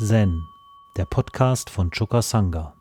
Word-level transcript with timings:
Zen, 0.00 0.46
der 0.96 1.06
Podcast 1.06 1.70
von 1.70 1.90
Choka 1.90 2.22
Sangha. 2.22 2.72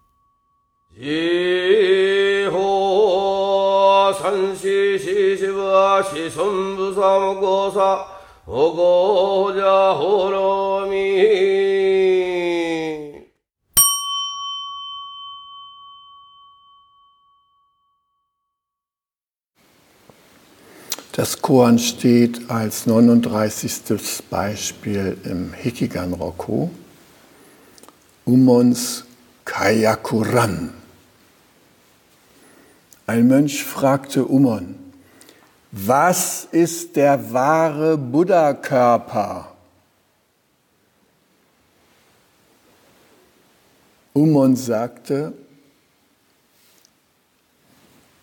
Das 21.14 21.42
Koan 21.42 21.80
steht 21.80 22.52
als 22.52 22.86
39. 22.86 24.22
Beispiel 24.30 25.18
im 25.24 25.54
Hikigan 25.54 26.14
Roku. 26.14 26.70
Umons 28.28 29.06
Kayakuran. 29.46 30.74
Ein 33.06 33.28
Mönch 33.30 33.64
fragte 33.64 34.26
Umon, 34.26 34.76
was 35.72 36.46
ist 36.52 36.98
der 36.98 37.32
wahre 37.32 37.98
Buddha-Körper? 37.98 39.56
Umon 44.12 44.58
sagte, 44.58 45.32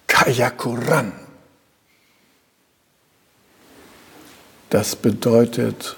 Kayakuran. 0.07 1.15
Das 4.69 4.97
bedeutet 4.97 5.97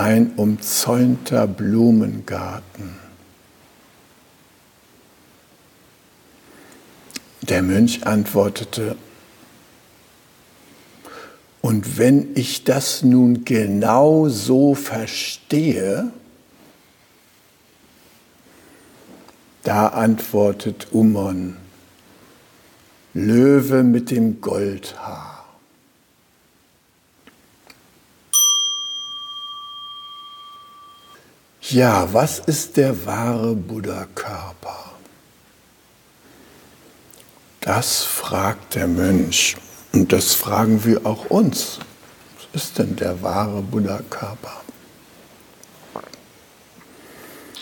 ein 0.00 0.32
umzäunter 0.36 1.46
Blumengarten. 1.46 2.96
Der 7.42 7.62
Mönch 7.62 8.06
antwortete, 8.06 8.96
und 11.60 11.98
wenn 11.98 12.34
ich 12.34 12.64
das 12.64 13.02
nun 13.02 13.44
genau 13.44 14.30
so 14.30 14.74
verstehe, 14.74 16.10
da 19.64 19.88
antwortet 19.88 20.88
Umon, 20.92 21.58
Löwe 23.12 23.82
mit 23.82 24.10
dem 24.10 24.40
Goldhaar. 24.40 25.29
Ja, 31.70 32.12
was 32.12 32.40
ist 32.40 32.76
der 32.78 33.06
wahre 33.06 33.54
Buddha-Körper? 33.54 34.90
Das 37.60 38.02
fragt 38.02 38.74
der 38.74 38.88
Mönch 38.88 39.56
und 39.92 40.12
das 40.12 40.34
fragen 40.34 40.84
wir 40.84 41.06
auch 41.06 41.26
uns. 41.26 41.78
Was 42.34 42.62
ist 42.62 42.78
denn 42.78 42.96
der 42.96 43.22
wahre 43.22 43.62
Buddha-Körper? 43.62 44.62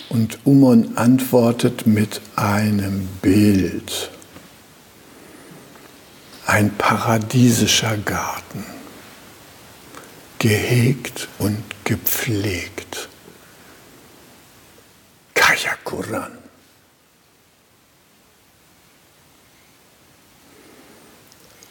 Und 0.09 0.39
Umon 0.45 0.97
antwortet 0.97 1.87
mit 1.87 2.23
einem 2.35 3.07
Bild. 3.21 4.11
Ein 6.47 6.75
paradiesischer 6.79 7.99
Garten, 7.99 8.65
gehegt 10.39 11.29
und 11.39 11.63
gepflegt. 11.85 13.08
Kayakuran. 15.59 16.39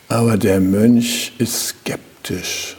Aber 0.10 0.38
der 0.38 0.60
Mönch 0.60 1.34
ist 1.38 1.68
skeptisch 1.68 2.78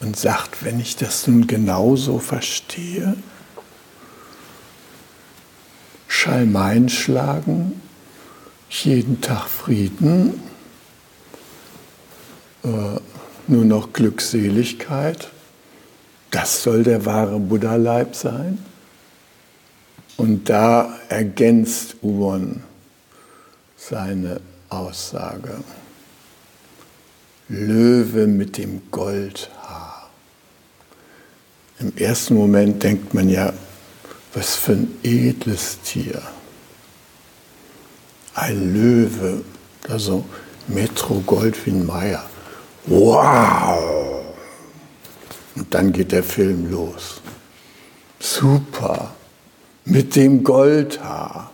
und 0.00 0.16
sagt, 0.16 0.64
wenn 0.64 0.80
ich 0.80 0.96
das 0.96 1.26
nun 1.26 1.46
genauso 1.46 2.18
verstehe, 2.18 3.16
Schalmein 6.08 6.88
schlagen, 6.88 7.80
jeden 8.70 9.20
Tag 9.20 9.48
Frieden, 9.48 10.40
äh, 12.64 12.68
nur 13.46 13.64
noch 13.64 13.92
Glückseligkeit, 13.92 15.30
das 16.30 16.62
soll 16.62 16.82
der 16.82 17.04
wahre 17.04 17.38
Buddha-Leib 17.38 18.14
sein? 18.14 18.58
Und 20.16 20.48
da 20.48 20.98
ergänzt 21.08 21.96
Uwon 22.02 22.62
seine 23.76 24.40
Aussage. 24.68 25.62
Löwe 27.48 28.26
mit 28.26 28.56
dem 28.56 28.82
Goldhaar. 28.90 30.08
Im 31.80 31.96
ersten 31.96 32.34
Moment 32.34 32.82
denkt 32.82 33.12
man 33.12 33.28
ja, 33.28 33.52
was 34.32 34.54
für 34.54 34.72
ein 34.72 34.98
edles 35.02 35.80
Tier. 35.82 36.22
Ein 38.34 38.72
Löwe, 38.72 39.44
also 39.88 40.24
Metro 40.68 41.20
Goldwyn 41.26 41.84
Mayer. 41.84 42.24
Wow! 42.86 44.24
Und 45.56 45.72
dann 45.74 45.92
geht 45.92 46.12
der 46.12 46.24
Film 46.24 46.70
los. 46.70 47.20
Super 48.18 49.14
mit 49.84 50.16
dem 50.16 50.44
Goldhaar. 50.44 51.50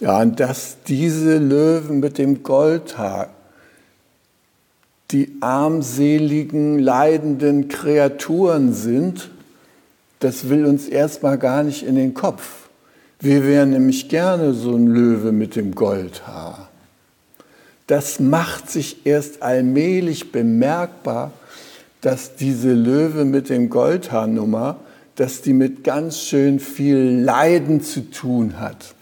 Ja, 0.00 0.20
und 0.20 0.38
dass 0.38 0.78
diese 0.86 1.38
Löwen 1.38 2.00
mit 2.00 2.18
dem 2.18 2.42
Goldhaar 2.42 3.30
die 5.10 5.36
armseligen, 5.40 6.78
leidenden 6.78 7.68
Kreaturen 7.68 8.74
sind, 8.74 9.30
das 10.20 10.48
will 10.48 10.66
uns 10.66 10.86
erstmal 10.86 11.38
gar 11.38 11.62
nicht 11.62 11.82
in 11.82 11.94
den 11.94 12.14
Kopf. 12.14 12.68
Wir 13.20 13.44
wären 13.44 13.70
nämlich 13.70 14.08
gerne 14.08 14.52
so 14.54 14.74
ein 14.74 14.86
Löwe 14.86 15.32
mit 15.32 15.56
dem 15.56 15.74
Goldhaar. 15.74 16.68
Das 17.86 18.20
macht 18.20 18.70
sich 18.70 19.06
erst 19.06 19.42
allmählich 19.42 20.30
bemerkbar, 20.30 21.32
dass 22.00 22.36
diese 22.36 22.72
Löwe 22.72 23.24
mit 23.24 23.48
dem 23.48 23.70
Goldhaarnummer, 23.70 24.80
dass 25.16 25.42
die 25.42 25.52
mit 25.52 25.82
ganz 25.82 26.20
schön 26.20 26.60
viel 26.60 27.20
Leiden 27.20 27.82
zu 27.82 28.10
tun 28.10 28.60
hat 28.60 28.94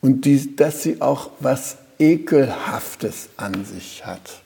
und 0.00 0.24
die, 0.24 0.56
dass 0.56 0.82
sie 0.82 1.00
auch 1.00 1.30
was 1.40 1.76
Ekelhaftes 1.98 3.28
an 3.36 3.64
sich 3.64 4.04
hat. 4.04 4.42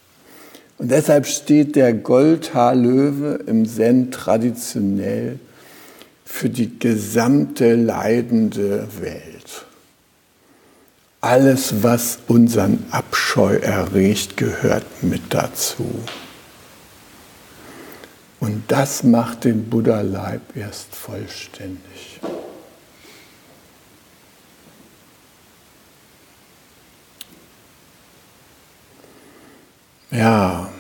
Und 0.78 0.91
deshalb 0.91 1.27
steht 1.27 1.77
der 1.77 1.93
Goldhaarlöwe 1.93 3.41
im 3.47 3.66
Zen 3.69 4.11
traditionell 4.11 5.38
für 6.25 6.49
die 6.49 6.78
gesamte 6.78 7.75
leidende 7.75 8.88
Welt. 9.00 9.66
Alles, 11.21 11.82
was 11.82 12.19
unseren 12.27 12.84
Abscheu 12.91 13.55
erregt, 13.56 14.37
gehört 14.37 14.84
mit 15.03 15.22
dazu. 15.31 15.87
Und 18.43 18.65
das 18.67 19.05
macht 19.05 19.45
den 19.45 19.71
Buddha-Leib 19.71 20.57
erst 20.57 20.97
vollständig. 20.97 22.19
Ja, 30.11 30.73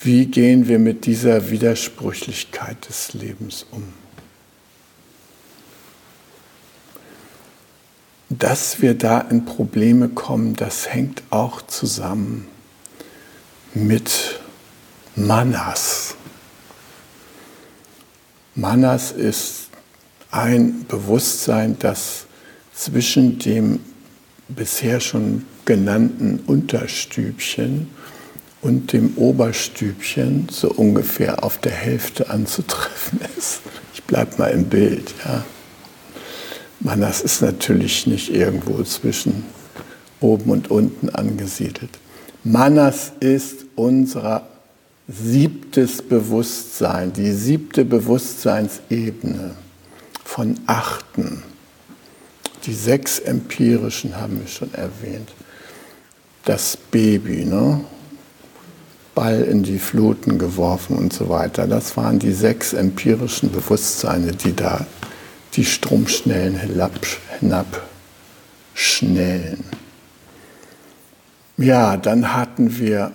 wie 0.00 0.24
gehen 0.24 0.66
wir 0.68 0.78
mit 0.78 1.04
dieser 1.04 1.50
Widersprüchlichkeit 1.50 2.88
des 2.88 3.12
Lebens 3.12 3.66
um? 3.70 3.92
Dass 8.30 8.80
wir 8.80 8.94
da 8.94 9.20
in 9.20 9.44
Probleme 9.44 10.08
kommen, 10.08 10.56
das 10.56 10.88
hängt 10.88 11.22
auch 11.28 11.60
zusammen 11.60 12.48
mit 13.74 14.40
Manas. 15.18 16.14
Manas 18.54 19.12
ist 19.12 19.70
ein 20.30 20.84
Bewusstsein, 20.86 21.78
das 21.78 22.26
zwischen 22.74 23.38
dem 23.38 23.80
bisher 24.48 25.00
schon 25.00 25.46
genannten 25.64 26.40
Unterstübchen 26.46 27.88
und 28.60 28.92
dem 28.92 29.16
Oberstübchen 29.16 30.48
so 30.50 30.68
ungefähr 30.68 31.42
auf 31.42 31.56
der 31.58 31.72
Hälfte 31.72 32.28
anzutreffen 32.28 33.20
ist. 33.38 33.62
Ich 33.94 34.02
bleibe 34.02 34.36
mal 34.36 34.48
im 34.48 34.66
Bild. 34.66 35.14
Ja. 35.24 35.46
Manas 36.80 37.22
ist 37.22 37.40
natürlich 37.40 38.06
nicht 38.06 38.34
irgendwo 38.34 38.82
zwischen 38.82 39.46
oben 40.20 40.50
und 40.50 40.70
unten 40.70 41.08
angesiedelt. 41.08 41.98
Manas 42.44 43.12
ist 43.20 43.64
unser 43.76 44.46
siebtes 45.08 46.02
Bewusstsein, 46.02 47.12
die 47.12 47.32
siebte 47.32 47.84
Bewusstseinsebene 47.84 49.54
von 50.24 50.58
achten. 50.66 51.42
Die 52.64 52.74
sechs 52.74 53.20
empirischen 53.20 54.16
haben 54.16 54.40
wir 54.40 54.48
schon 54.48 54.74
erwähnt. 54.74 55.32
Das 56.44 56.76
Baby, 56.76 57.44
ne? 57.44 57.80
Ball 59.14 59.42
in 59.42 59.62
die 59.62 59.78
Fluten 59.78 60.38
geworfen 60.38 60.96
und 60.96 61.12
so 61.12 61.28
weiter. 61.28 61.66
Das 61.66 61.96
waren 61.96 62.18
die 62.18 62.32
sechs 62.32 62.72
empirischen 62.72 63.50
Bewusstseine, 63.50 64.32
die 64.32 64.54
da 64.54 64.86
die 65.54 65.64
Stromschnellen 65.64 66.60
hinabschnellen. 67.40 69.64
Ja, 71.56 71.96
dann 71.96 72.34
hatten 72.34 72.78
wir 72.78 73.12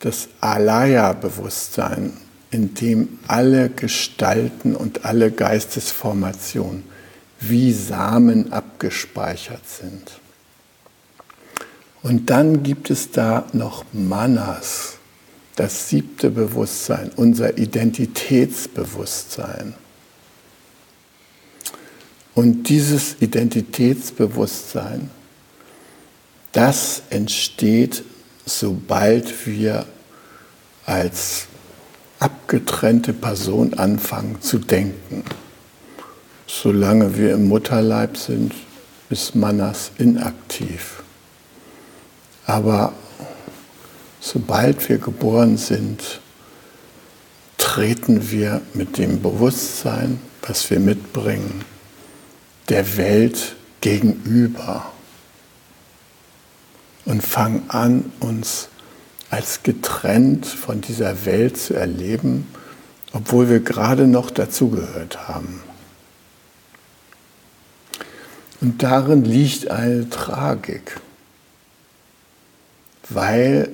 das 0.00 0.28
Alaya-Bewusstsein, 0.40 2.12
in 2.50 2.74
dem 2.74 3.18
alle 3.26 3.70
Gestalten 3.70 4.76
und 4.76 5.04
alle 5.04 5.30
Geistesformationen 5.30 6.84
wie 7.40 7.72
Samen 7.72 8.52
abgespeichert 8.52 9.68
sind. 9.68 10.20
Und 12.02 12.30
dann 12.30 12.62
gibt 12.62 12.90
es 12.90 13.10
da 13.10 13.46
noch 13.52 13.84
Manas, 13.92 14.94
das 15.56 15.88
siebte 15.88 16.30
Bewusstsein, 16.30 17.10
unser 17.16 17.58
Identitätsbewusstsein. 17.58 19.74
Und 22.34 22.68
dieses 22.68 23.16
Identitätsbewusstsein, 23.20 25.10
das 26.52 27.02
entsteht, 27.10 28.04
sobald 28.46 29.46
wir 29.46 29.84
als 30.86 31.46
abgetrennte 32.20 33.12
Person 33.12 33.74
anfangen 33.74 34.40
zu 34.40 34.58
denken. 34.58 35.24
Solange 36.46 37.18
wir 37.18 37.34
im 37.34 37.48
Mutterleib 37.48 38.16
sind, 38.16 38.54
ist 39.10 39.34
Manas 39.34 39.90
inaktiv. 39.98 41.02
Aber 42.46 42.92
sobald 44.20 44.88
wir 44.88 44.98
geboren 44.98 45.56
sind, 45.56 46.20
treten 47.58 48.30
wir 48.30 48.62
mit 48.74 48.96
dem 48.96 49.20
Bewusstsein, 49.20 50.20
was 50.42 50.70
wir 50.70 50.78
mitbringen, 50.78 51.64
der 52.68 52.96
Welt 52.96 53.56
gegenüber 53.80 54.92
und 57.06 57.22
fangen 57.22 57.64
an, 57.68 58.12
uns 58.20 58.68
als 59.30 59.62
getrennt 59.62 60.46
von 60.46 60.82
dieser 60.82 61.24
Welt 61.24 61.56
zu 61.56 61.74
erleben, 61.74 62.46
obwohl 63.12 63.48
wir 63.48 63.60
gerade 63.60 64.06
noch 64.06 64.30
dazugehört 64.30 65.28
haben. 65.28 65.62
Und 68.60 68.82
darin 68.82 69.24
liegt 69.24 69.70
eine 69.70 70.08
Tragik, 70.10 71.00
weil 73.08 73.70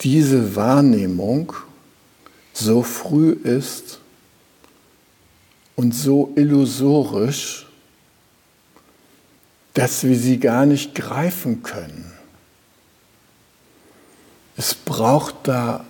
diese 0.00 0.56
Wahrnehmung 0.56 1.52
so 2.52 2.82
früh 2.82 3.30
ist 3.30 4.00
und 5.76 5.94
so 5.94 6.32
illusorisch, 6.34 7.67
dass 9.78 10.02
wir 10.02 10.16
sie 10.16 10.40
gar 10.40 10.66
nicht 10.66 10.96
greifen 10.96 11.62
können. 11.62 12.12
Es 14.56 14.74
braucht 14.74 15.36
da 15.44 15.84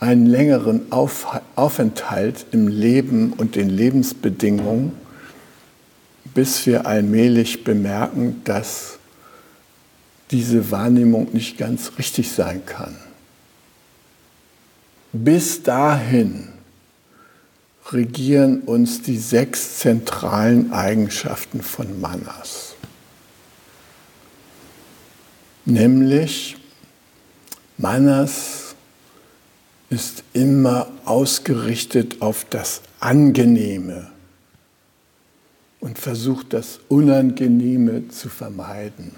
einen 0.00 0.24
längeren 0.24 0.90
Aufenthalt 0.90 2.46
im 2.52 2.68
Leben 2.68 3.34
und 3.34 3.56
den 3.56 3.68
Lebensbedingungen, 3.68 4.92
bis 6.32 6.64
wir 6.64 6.86
allmählich 6.86 7.64
bemerken, 7.64 8.40
dass 8.44 8.98
diese 10.30 10.70
Wahrnehmung 10.70 11.34
nicht 11.34 11.58
ganz 11.58 11.92
richtig 11.98 12.32
sein 12.32 12.64
kann. 12.64 12.96
Bis 15.12 15.62
dahin 15.62 16.48
regieren 17.92 18.60
uns 18.62 19.02
die 19.02 19.18
sechs 19.18 19.78
zentralen 19.78 20.72
Eigenschaften 20.72 21.62
von 21.62 22.00
Manas. 22.00 22.74
Nämlich 25.64 26.56
Manas 27.76 28.74
ist 29.90 30.22
immer 30.32 30.88
ausgerichtet 31.04 32.20
auf 32.20 32.46
das 32.48 32.82
Angenehme 33.00 34.10
und 35.80 35.98
versucht 35.98 36.52
das 36.52 36.80
Unangenehme 36.88 38.08
zu 38.08 38.28
vermeiden. 38.28 39.12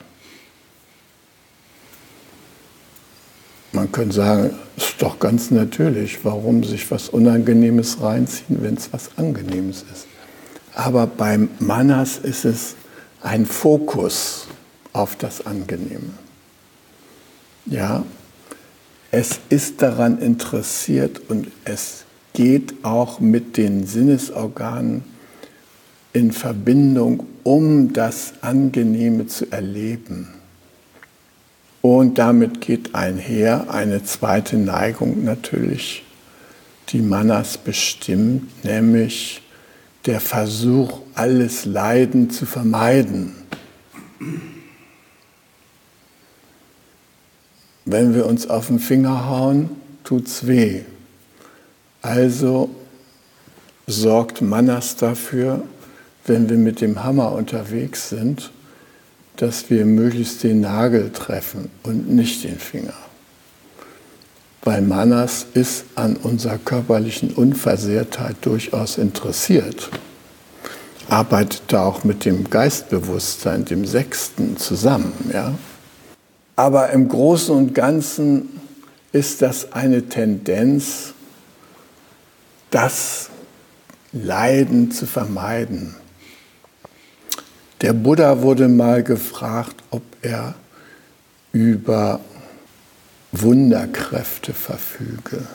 Man 3.73 3.93
könnte 3.93 4.15
sagen, 4.15 4.51
ist 4.77 4.95
doch 5.01 5.19
ganz 5.19 5.51
natürlich, 5.51 6.25
warum 6.25 6.65
sich 6.65 6.91
was 6.91 7.09
Unangenehmes 7.09 8.01
reinziehen, 8.01 8.63
wenn 8.63 8.75
es 8.75 8.93
was 8.93 9.11
Angenehmes 9.17 9.85
ist. 9.93 10.07
Aber 10.75 11.07
beim 11.07 11.49
Manas 11.59 12.19
ist 12.19 12.45
es 12.45 12.77
ein 13.23 13.47
Fokus 13.47 14.47
auf 14.93 15.17
das 15.17 15.47
Angenehme. 15.47 16.11
Ja, 17.67 18.05
es 19.11 19.41
ist 19.49 19.83
daran 19.83 20.19
interessiert 20.19 21.21
und 21.29 21.49
es 21.65 22.05
geht 22.33 22.85
auch 22.85 23.19
mit 23.19 23.57
den 23.57 23.87
Sinnesorganen 23.87 25.05
in 26.13 26.33
Verbindung, 26.33 27.27
um 27.43 27.93
das 27.93 28.35
Angenehme 28.41 29.27
zu 29.27 29.51
erleben. 29.51 30.36
Und 31.89 32.19
damit 32.19 32.61
geht 32.61 32.97
einher 32.97 33.71
eine 33.71 34.03
zweite 34.03 34.57
Neigung 34.57 35.23
natürlich, 35.23 36.03
die 36.89 37.01
Manas 37.01 37.59
bestimmt, 37.59 38.65
nämlich 38.65 39.41
der 40.05 40.19
Versuch, 40.19 41.03
alles 41.15 41.65
Leiden 41.65 42.29
zu 42.31 42.45
vermeiden. 42.45 43.37
Wenn 47.85 48.17
wir 48.17 48.27
uns 48.27 48.51
auf 48.51 48.67
den 48.67 48.81
Finger 48.81 49.29
hauen, 49.29 49.71
tut's 50.03 50.49
weh. 50.49 50.81
Also 52.03 52.69
sorgt 53.87 54.43
Manas 54.43 54.97
dafür, 54.97 55.63
wenn 56.27 56.49
wir 56.49 56.59
mit 56.59 56.81
dem 56.81 57.05
Hammer 57.05 57.31
unterwegs 57.31 58.09
sind, 58.09 58.51
dass 59.37 59.71
wir 59.71 59.85
möglichst 59.85 60.43
den 60.43 60.61
Nagel 60.61 61.11
treffen 61.13 61.71
und 61.83 62.11
nicht 62.11 62.45
den 62.45 62.59
Finger. 62.59 62.95
Weil 64.63 64.83
Manas 64.83 65.47
ist 65.55 65.85
an 65.95 66.17
unserer 66.17 66.59
körperlichen 66.59 67.31
Unversehrtheit 67.31 68.37
durchaus 68.41 68.99
interessiert, 68.99 69.91
arbeitet 71.09 71.63
da 71.69 71.85
auch 71.85 72.03
mit 72.03 72.25
dem 72.25 72.51
Geistbewusstsein, 72.51 73.65
dem 73.65 73.85
Sechsten, 73.85 74.57
zusammen. 74.57 75.13
Ja? 75.33 75.55
Aber 76.57 76.91
im 76.91 77.09
Großen 77.09 77.55
und 77.55 77.75
Ganzen 77.75 78.61
ist 79.13 79.43
das 79.43 79.73
eine 79.73 80.09
Tendenz, 80.09 81.13
das 82.71 83.31
Leiden 84.13 84.91
zu 84.91 85.07
vermeiden 85.07 85.95
der 87.81 87.93
Buddha 87.93 88.41
wurde 88.43 88.69
mal 88.69 89.03
gefragt, 89.03 89.77
ob 89.91 90.03
er 90.23 90.55
über 91.53 92.21
Wunderkräfte 93.33 94.55
verfüge, 94.55 95.47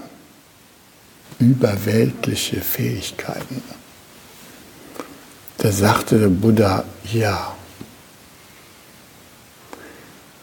überweltliche 1.40 2.62
Fähigkeiten. 2.62 3.62
Da 5.58 5.72
sagte 5.72 6.20
der 6.20 6.30
Buddha, 6.30 6.84
ja, 7.12 7.56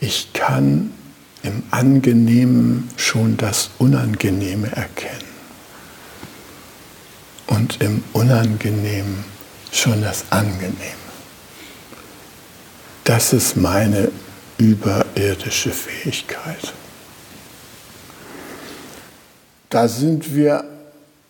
ich 0.01 0.33
kann 0.33 0.93
im 1.43 1.63
Angenehmen 1.71 2.89
schon 2.97 3.37
das 3.37 3.71
Unangenehme 3.79 4.69
erkennen 4.73 5.29
und 7.47 7.81
im 7.81 8.03
Unangenehmen 8.13 9.25
schon 9.73 10.03
das 10.03 10.25
Angenehme. 10.31 11.08
Das 13.09 13.33
ist 13.33 13.57
meine 13.57 14.11
überirdische 14.59 15.71
Fähigkeit. 15.71 16.75
Da 19.71 19.89
sind 19.89 20.35
wir, 20.35 20.65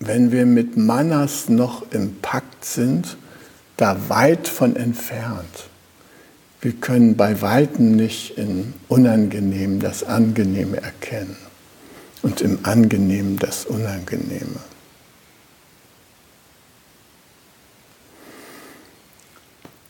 wenn 0.00 0.32
wir 0.32 0.44
mit 0.44 0.76
Manas 0.76 1.48
noch 1.48 1.84
im 1.92 2.16
Pakt 2.20 2.64
sind, 2.64 3.16
da 3.76 3.96
weit 4.08 4.48
von 4.48 4.74
entfernt. 4.74 5.68
wir 6.60 6.72
können 6.72 7.16
bei 7.16 7.40
Weitem 7.42 7.94
nicht 7.94 8.36
in 8.36 8.74
Unangenehm 8.88 9.78
das 9.78 10.02
Angenehme 10.02 10.82
erkennen 10.82 11.36
und 12.22 12.40
im 12.40 12.58
Angenehmen 12.64 13.38
das 13.38 13.66
Unangenehme. 13.66 14.58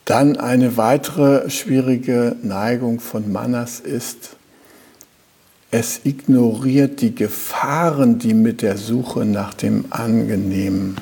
Dann 0.09 0.39
eine 0.39 0.79
weitere 0.79 1.51
schwierige 1.51 2.35
Neigung 2.43 2.99
von 2.99 3.31
Manas 3.31 3.79
ist, 3.79 4.37
es 5.71 6.01
ignoriert 6.05 7.03
die 7.03 7.15
Gefahren, 7.15 8.19
die 8.19 8.33
mit 8.33 8.63
der 8.63 8.79
Suche 8.79 9.27
nach 9.27 9.53
dem 9.53 9.85
Angenehmen 9.91 10.97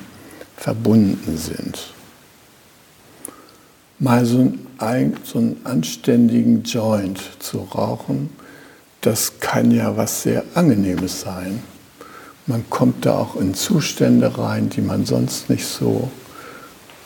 verbunden 0.57 1.37
sind. 1.37 1.93
Mal 3.97 4.25
so 4.25 4.51
einen, 4.77 5.61
anständigen 5.63 6.63
Joint 6.63 7.21
zu 7.39 7.59
rauchen, 7.59 8.29
das 8.99 9.39
kann 9.39 9.71
ja 9.71 9.95
was 9.95 10.23
sehr 10.23 10.43
Angenehmes 10.53 11.21
sein. 11.21 11.63
Man 12.45 12.69
kommt 12.69 13.05
da 13.05 13.19
auch 13.19 13.37
in 13.37 13.53
Zustände 13.53 14.37
rein, 14.37 14.69
die 14.69 14.81
man 14.81 15.05
sonst 15.05 15.49
nicht 15.49 15.65
so 15.65 16.11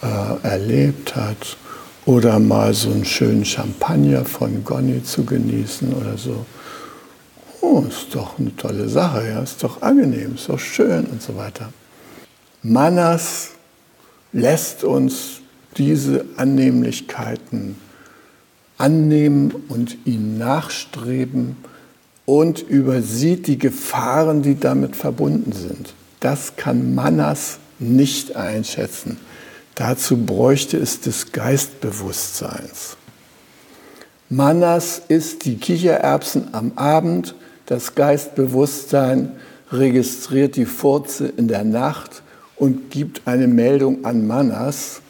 äh, 0.02 0.48
erlebt 0.48 1.16
hat. 1.16 1.58
Oder 2.06 2.40
mal 2.40 2.74
so 2.74 2.90
einen 2.92 3.06
schönen 3.06 3.46
Champagner 3.46 4.26
von 4.26 4.64
Gonny 4.64 5.04
zu 5.04 5.24
genießen 5.24 5.94
oder 5.94 6.18
so. 6.18 6.46
Oh, 7.62 7.84
ist 7.88 8.16
doch 8.16 8.40
eine 8.40 8.56
tolle 8.56 8.90
Sache, 8.90 9.28
ja, 9.28 9.42
ist 9.42 9.64
doch 9.64 9.84
angenehm, 9.84 10.34
ist 10.36 10.50
doch 10.50 10.60
schön 10.60 11.06
und 11.06 11.22
so 11.22 11.36
weiter. 11.38 11.72
Manas 12.64 13.52
lässt 14.34 14.84
uns 14.84 15.42
diese 15.78 16.26
Annehmlichkeiten 16.38 17.76
annehmen 18.78 19.54
und 19.70 19.98
ihnen 20.06 20.40
nachstreben 20.40 21.56
und 22.26 22.62
übersieht 22.62 23.46
die 23.46 23.60
Gefahren, 23.60 24.42
die 24.42 24.60
damit 24.60 24.96
verbunden 24.96 25.52
sind. 25.52 25.94
Das 26.20 26.56
kann 26.56 26.96
Manas 26.96 27.60
nicht 27.80 28.36
einschätzen. 28.36 29.18
Dazu 29.82 30.16
bräuchte 30.16 30.78
es 30.78 31.02
des 31.02 31.32
Geistbewusstseins. 31.32 32.98
Manas 34.30 35.02
ist 35.08 35.44
die 35.46 35.58
Kichererbsen 35.58 36.54
am 36.54 36.74
Abend, 36.76 37.34
das 37.66 37.96
Geistbewusstsein 37.96 39.32
registriert 39.72 40.56
die 40.56 40.68
Furze 40.68 41.34
in 41.36 41.48
der 41.48 41.64
Nacht 41.64 42.22
und 42.58 42.92
gibt 42.92 43.24
eine 43.26 43.48
Meldung 43.48 44.06
an 44.06 44.28
Manas. 44.28 45.02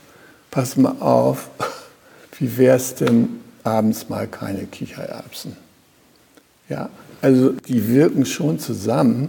Pass 0.52 0.78
mal 0.78 0.96
auf, 1.02 1.50
wie 2.40 2.58
wäre 2.58 2.78
es 2.78 2.96
denn 2.96 3.42
abends 3.66 4.08
mal 4.08 4.26
keine 4.26 4.68
Kichererbsen? 4.68 5.58
Ja, 6.70 6.90
also 7.22 7.50
die 7.68 7.90
wirken 7.90 8.26
schon 8.26 8.58
zusammen, 8.58 9.28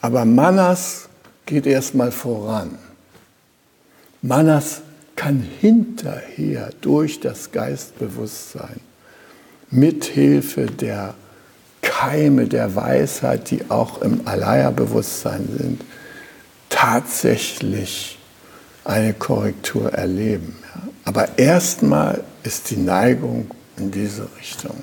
aber 0.00 0.24
Manas 0.24 1.10
geht 1.44 1.66
erstmal 1.66 2.10
voran. 2.10 2.78
Manas 4.22 4.82
kann 5.16 5.44
hinterher 5.60 6.70
durch 6.80 7.20
das 7.20 7.52
Geistbewusstsein 7.52 8.80
mithilfe 9.70 10.66
der 10.66 11.14
Keime 11.82 12.46
der 12.46 12.74
Weisheit, 12.74 13.50
die 13.50 13.70
auch 13.70 14.02
im 14.02 14.26
Alaya-Bewusstsein 14.26 15.48
sind, 15.58 15.84
tatsächlich 16.68 18.18
eine 18.84 19.12
Korrektur 19.14 19.92
erleben. 19.92 20.56
Aber 21.04 21.38
erstmal 21.38 22.22
ist 22.42 22.70
die 22.70 22.76
Neigung 22.76 23.50
in 23.76 23.90
diese 23.90 24.28
Richtung. 24.38 24.76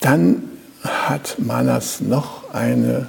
Dann 0.00 0.42
hat 0.82 1.36
Manas 1.38 2.00
noch 2.00 2.52
eine 2.52 3.08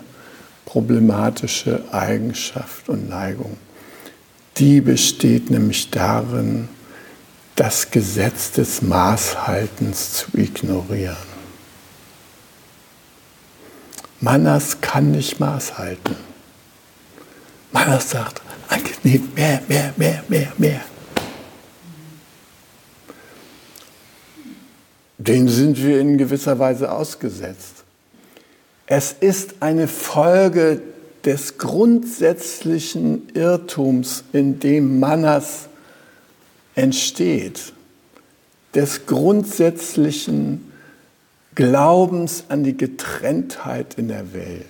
problematische 0.66 1.84
Eigenschaft 1.92 2.90
und 2.90 3.10
Neigung. 3.10 3.58
Die 4.58 4.80
besteht 4.80 5.50
nämlich 5.50 5.90
darin, 5.90 6.70
das 7.56 7.92
Gesetz 7.92 8.52
des 8.52 8.82
Maßhaltens 8.82 10.14
zu 10.14 10.38
ignorieren. 10.38 11.36
Manas 14.22 14.80
kann 14.80 15.12
nicht 15.12 15.40
Maß 15.40 15.78
halten. 15.78 16.16
Manas 17.72 18.10
sagt, 18.10 18.42
angenehm, 18.70 19.30
mehr, 19.36 19.62
mehr, 19.68 19.94
mehr, 19.98 20.24
mehr, 20.30 20.54
mehr. 20.58 20.82
Den 25.18 25.50
sind 25.50 25.78
wir 25.84 26.00
in 26.00 26.18
gewisser 26.18 26.58
Weise 26.60 26.92
ausgesetzt. 26.92 27.84
Es 28.86 29.12
ist 29.12 29.56
eine 29.60 29.88
Folge 29.88 30.82
des 31.25 31.58
grundsätzlichen 31.58 33.29
Irrtums, 33.34 34.24
in 34.32 34.60
dem 34.60 35.00
Manas 35.00 35.67
entsteht, 36.75 37.74
des 38.75 39.05
grundsätzlichen 39.05 40.72
Glaubens 41.55 42.44
an 42.50 42.63
die 42.63 42.77
Getrenntheit 42.77 43.96
in 43.96 44.10
der 44.10 44.34
Welt. 44.34 44.67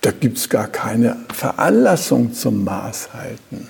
Da 0.00 0.10
gibt 0.10 0.38
es 0.38 0.48
gar 0.48 0.66
keine 0.66 1.16
Veranlassung 1.32 2.32
zum 2.32 2.64
Maßhalten. 2.64 3.68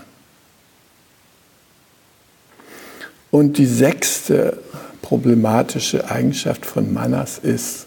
Und 3.32 3.58
die 3.58 3.66
sechste 3.66 4.62
problematische 5.02 6.08
Eigenschaft 6.08 6.64
von 6.64 6.92
Manas 6.92 7.38
ist, 7.38 7.86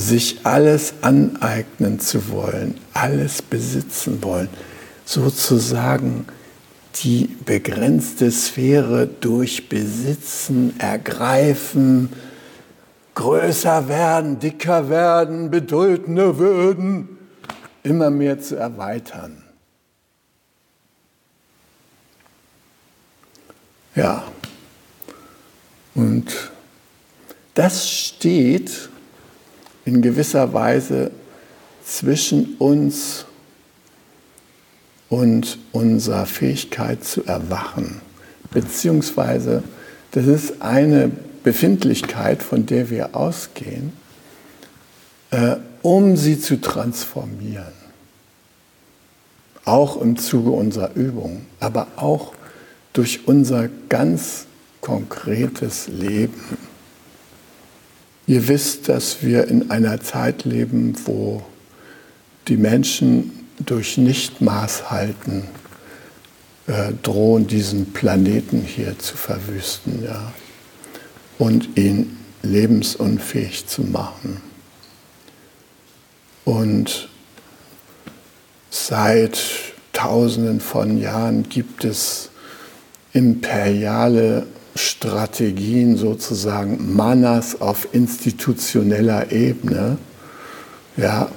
sich 0.00 0.40
alles 0.44 0.94
aneignen 1.02 2.00
zu 2.00 2.30
wollen, 2.30 2.76
alles 2.92 3.42
besitzen 3.42 4.22
wollen, 4.22 4.48
sozusagen 5.04 6.26
die 6.96 7.36
begrenzte 7.44 8.30
Sphäre 8.30 9.06
durch 9.06 9.68
Besitzen, 9.68 10.78
Ergreifen, 10.78 12.10
größer 13.14 13.88
werden, 13.88 14.38
dicker 14.38 14.88
werden, 14.88 15.50
bedeutender 15.50 16.38
werden, 16.38 17.18
immer 17.82 18.10
mehr 18.10 18.40
zu 18.40 18.56
erweitern. 18.56 19.42
Ja, 23.94 24.24
und 25.94 26.50
das 27.54 27.90
steht 27.90 28.89
in 29.84 30.02
gewisser 30.02 30.52
Weise 30.52 31.10
zwischen 31.84 32.56
uns 32.58 33.24
und 35.08 35.58
unserer 35.72 36.26
Fähigkeit 36.26 37.04
zu 37.04 37.24
erwachen. 37.24 38.00
Beziehungsweise, 38.50 39.62
das 40.12 40.26
ist 40.26 40.62
eine 40.62 41.10
Befindlichkeit, 41.42 42.42
von 42.42 42.66
der 42.66 42.90
wir 42.90 43.14
ausgehen, 43.16 43.92
äh, 45.30 45.56
um 45.82 46.16
sie 46.16 46.38
zu 46.38 46.60
transformieren. 46.60 47.72
Auch 49.64 50.00
im 50.00 50.16
Zuge 50.16 50.50
unserer 50.50 50.94
Übung, 50.94 51.46
aber 51.58 51.86
auch 51.96 52.32
durch 52.92 53.26
unser 53.26 53.68
ganz 53.88 54.46
konkretes 54.80 55.88
Leben. 55.88 56.40
Ihr 58.30 58.46
wisst, 58.46 58.88
dass 58.88 59.24
wir 59.24 59.48
in 59.48 59.72
einer 59.72 60.00
Zeit 60.02 60.44
leben, 60.44 60.94
wo 61.04 61.42
die 62.46 62.56
Menschen 62.56 63.32
durch 63.58 63.98
Nichtmaßhalten 63.98 65.48
äh, 66.68 66.92
drohen, 67.02 67.48
diesen 67.48 67.92
Planeten 67.92 68.62
hier 68.62 68.96
zu 69.00 69.16
verwüsten 69.16 70.04
ja, 70.04 70.32
und 71.40 71.76
ihn 71.76 72.18
lebensunfähig 72.42 73.66
zu 73.66 73.82
machen. 73.82 74.40
Und 76.44 77.08
seit 78.70 79.40
Tausenden 79.92 80.60
von 80.60 80.98
Jahren 80.98 81.48
gibt 81.48 81.84
es 81.84 82.30
imperiale 83.12 84.46
Strategien 84.80 85.96
sozusagen, 85.96 86.94
Manas 86.94 87.60
auf 87.60 87.88
institutioneller 87.92 89.30
Ebene, 89.30 89.98
ja, 90.96 91.30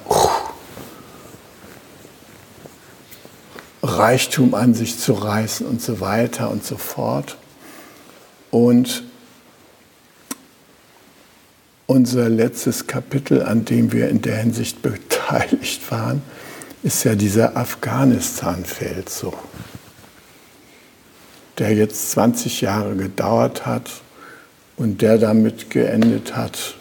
Reichtum 3.82 4.56
an 4.56 4.74
sich 4.74 4.98
zu 4.98 5.14
reißen 5.14 5.68
und 5.68 5.82
so 5.82 6.00
weiter 6.00 6.50
und 6.50 6.64
so 6.64 6.78
fort. 6.78 7.38
Und 8.50 9.04
unser 11.86 12.30
letztes 12.30 12.88
Kapitel, 12.88 13.44
an 13.44 13.66
dem 13.66 13.92
wir 13.92 14.10
in 14.10 14.22
der 14.22 14.38
Hinsicht 14.38 14.82
beteiligt 14.82 15.92
waren, 15.92 16.22
ist 16.82 17.04
ja 17.04 17.16
dieser 17.16 17.56
Afghanistan-Feldzug, 17.56 19.36
der 21.64 21.74
jetzt 21.76 22.12
20 22.12 22.60
Jahre 22.60 22.94
gedauert 22.94 23.66
hat 23.66 23.90
und 24.76 25.02
der 25.02 25.18
damit 25.18 25.70
geendet 25.70 26.36
hat, 26.36 26.76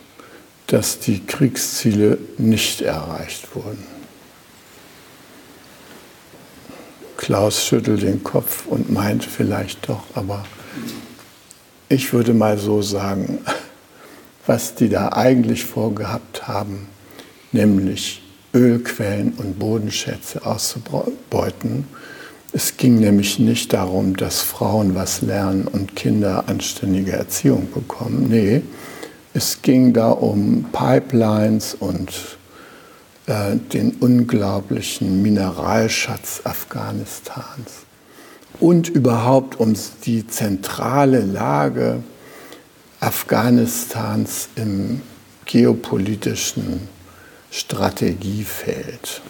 dass 0.66 0.98
die 0.98 1.24
Kriegsziele 1.24 2.18
nicht 2.36 2.80
erreicht 2.80 3.54
wurden. 3.54 3.86
Klaus 7.16 7.64
schüttelt 7.64 8.02
den 8.02 8.24
Kopf 8.24 8.66
und 8.66 8.90
meint 8.90 9.24
vielleicht 9.24 9.88
doch, 9.88 10.02
aber 10.14 10.44
ich 11.88 12.12
würde 12.12 12.34
mal 12.34 12.58
so 12.58 12.82
sagen, 12.82 13.38
was 14.48 14.74
die 14.74 14.88
da 14.88 15.12
eigentlich 15.12 15.64
vorgehabt 15.64 16.48
haben, 16.48 16.88
nämlich 17.52 18.20
Ölquellen 18.52 19.34
und 19.34 19.60
Bodenschätze 19.60 20.44
auszubeuten. 20.44 21.86
Es 22.54 22.76
ging 22.76 23.00
nämlich 23.00 23.38
nicht 23.38 23.72
darum, 23.72 24.14
dass 24.16 24.42
Frauen 24.42 24.94
was 24.94 25.22
lernen 25.22 25.66
und 25.66 25.96
Kinder 25.96 26.44
anständige 26.48 27.12
Erziehung 27.12 27.68
bekommen. 27.72 28.26
Nee, 28.28 28.62
es 29.32 29.62
ging 29.62 29.94
da 29.94 30.10
um 30.10 30.66
Pipelines 30.70 31.74
und 31.74 32.12
äh, 33.26 33.56
den 33.56 33.92
unglaublichen 33.92 35.22
Mineralschatz 35.22 36.42
Afghanistans 36.44 37.86
und 38.60 38.90
überhaupt 38.90 39.58
um 39.58 39.74
die 40.04 40.26
zentrale 40.26 41.20
Lage 41.20 42.02
Afghanistans 43.00 44.50
im 44.56 45.00
geopolitischen 45.46 46.86
Strategiefeld. 47.50 49.22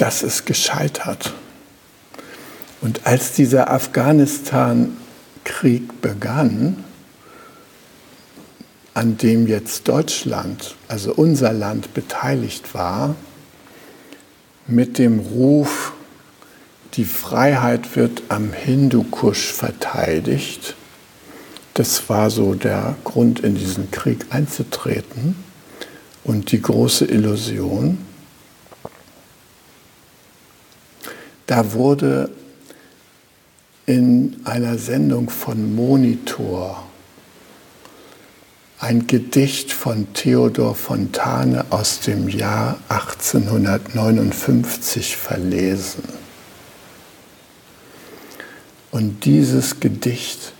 Das 0.00 0.22
ist 0.22 0.46
gescheitert. 0.46 1.34
Und 2.80 3.06
als 3.06 3.34
dieser 3.34 3.70
Afghanistan-Krieg 3.70 6.00
begann, 6.00 6.82
an 8.94 9.18
dem 9.18 9.46
jetzt 9.46 9.88
Deutschland, 9.88 10.74
also 10.88 11.12
unser 11.12 11.52
Land, 11.52 11.92
beteiligt 11.92 12.72
war, 12.72 13.14
mit 14.66 14.96
dem 14.96 15.18
Ruf, 15.18 15.92
die 16.94 17.04
Freiheit 17.04 17.94
wird 17.94 18.22
am 18.30 18.54
Hindukusch 18.54 19.52
verteidigt. 19.52 20.76
Das 21.74 22.08
war 22.08 22.30
so 22.30 22.54
der 22.54 22.96
Grund, 23.04 23.40
in 23.40 23.54
diesen 23.54 23.90
Krieg 23.90 24.24
einzutreten 24.30 25.36
und 26.24 26.52
die 26.52 26.62
große 26.62 27.04
Illusion. 27.04 27.98
Da 31.50 31.72
wurde 31.72 32.30
in 33.84 34.40
einer 34.44 34.78
Sendung 34.78 35.28
von 35.28 35.74
Monitor 35.74 36.86
ein 38.78 39.08
Gedicht 39.08 39.72
von 39.72 40.14
Theodor 40.14 40.76
Fontane 40.76 41.64
aus 41.70 41.98
dem 42.02 42.28
Jahr 42.28 42.78
1859 42.88 45.16
verlesen. 45.16 46.04
Und 48.92 49.24
dieses 49.24 49.80
Gedicht 49.80 50.52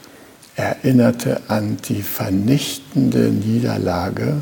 erinnerte 0.57 1.43
an 1.47 1.77
die 1.89 2.03
vernichtende 2.03 3.29
Niederlage, 3.29 4.39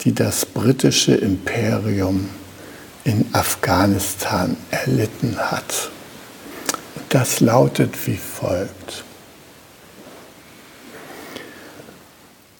die 0.00 0.14
das 0.14 0.46
britische 0.46 1.14
Imperium 1.14 2.30
in 3.04 3.26
Afghanistan 3.32 4.56
erlitten 4.70 5.36
hat. 5.38 5.90
Das 7.08 7.40
lautet 7.40 8.06
wie 8.06 8.16
folgt. 8.16 9.04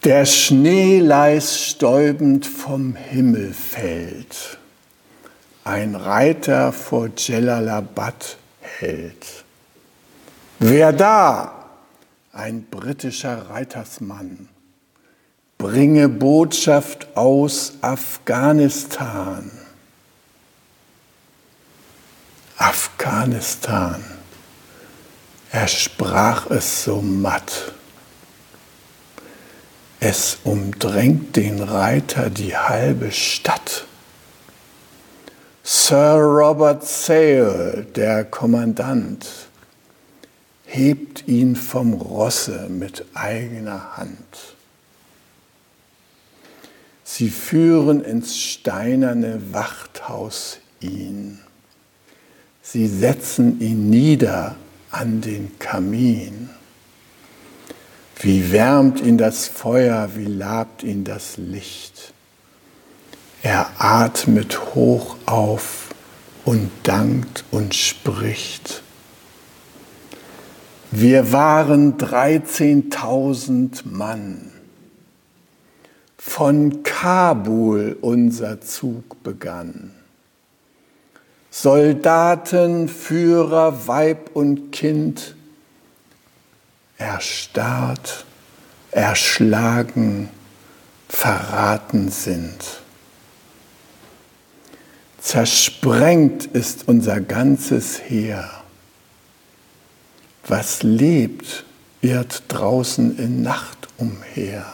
Der 0.05 0.25
Schneeleis 0.25 1.61
stäubend 1.61 2.45
vom 2.45 2.95
Himmel 2.95 3.53
fällt, 3.53 4.57
ein 5.65 5.93
Reiter 5.93 6.71
vor 6.71 7.09
Jalalabad 7.15 8.37
hält. 8.61 9.43
Wer 10.59 10.93
da? 10.93 11.65
Ein 12.31 12.63
britischer 12.63 13.49
Reitersmann. 13.49 14.47
Bringe 15.57 16.07
Botschaft 16.07 17.17
aus 17.17 17.73
Afghanistan. 17.81 19.51
Afghanistan. 22.59 24.03
Er 25.49 25.69
sprach 25.69 26.51
es 26.51 26.83
so 26.83 27.01
matt. 27.01 27.71
Es 30.01 30.39
umdrängt 30.43 31.37
den 31.37 31.63
Reiter 31.63 32.29
die 32.29 32.57
halbe 32.57 33.13
Stadt. 33.13 33.85
Sir 35.63 36.15
Robert 36.17 36.85
Sale, 36.85 37.87
der 37.95 38.25
Kommandant, 38.25 39.25
hebt 40.65 41.27
ihn 41.29 41.55
vom 41.55 41.93
Rosse 41.93 42.67
mit 42.69 43.05
eigener 43.13 43.95
Hand. 43.95 44.55
Sie 47.05 47.29
führen 47.29 48.03
ins 48.03 48.37
steinerne 48.37 49.53
Wachthaus 49.53 50.57
ihn. 50.81 51.39
Sie 52.71 52.85
setzen 52.85 53.59
ihn 53.61 53.89
nieder 53.89 54.55
an 54.91 55.21
den 55.21 55.57
Kamin. 55.57 56.51
Wie 58.19 58.51
wärmt 58.51 59.01
ihn 59.01 59.17
das 59.17 59.47
Feuer, 59.47 60.11
wie 60.15 60.25
labt 60.25 60.83
ihn 60.83 61.03
das 61.03 61.37
Licht. 61.37 62.13
Er 63.41 63.71
atmet 63.79 64.75
hoch 64.75 65.15
auf 65.25 65.87
und 66.45 66.69
dankt 66.83 67.43
und 67.49 67.73
spricht. 67.73 68.83
Wir 70.91 71.31
waren 71.31 71.97
13.000 71.97 73.81
Mann. 73.85 74.51
Von 76.19 76.83
Kabul 76.83 77.97
unser 77.99 78.61
Zug 78.61 79.23
begann. 79.23 79.98
Soldaten, 81.61 82.87
Führer, 82.87 83.85
Weib 83.85 84.29
und 84.33 84.71
Kind, 84.71 85.35
erstarrt, 86.97 88.23
erschlagen, 88.91 90.29
verraten 91.09 92.11
sind. 92.11 92.63
Zersprengt 95.19 96.45
ist 96.45 96.87
unser 96.87 97.19
ganzes 97.19 97.99
Heer. 98.03 98.49
Was 100.47 100.81
lebt, 100.81 101.65
irrt 101.99 102.43
draußen 102.47 103.19
in 103.19 103.41
Nacht 103.41 103.89
umher. 103.97 104.65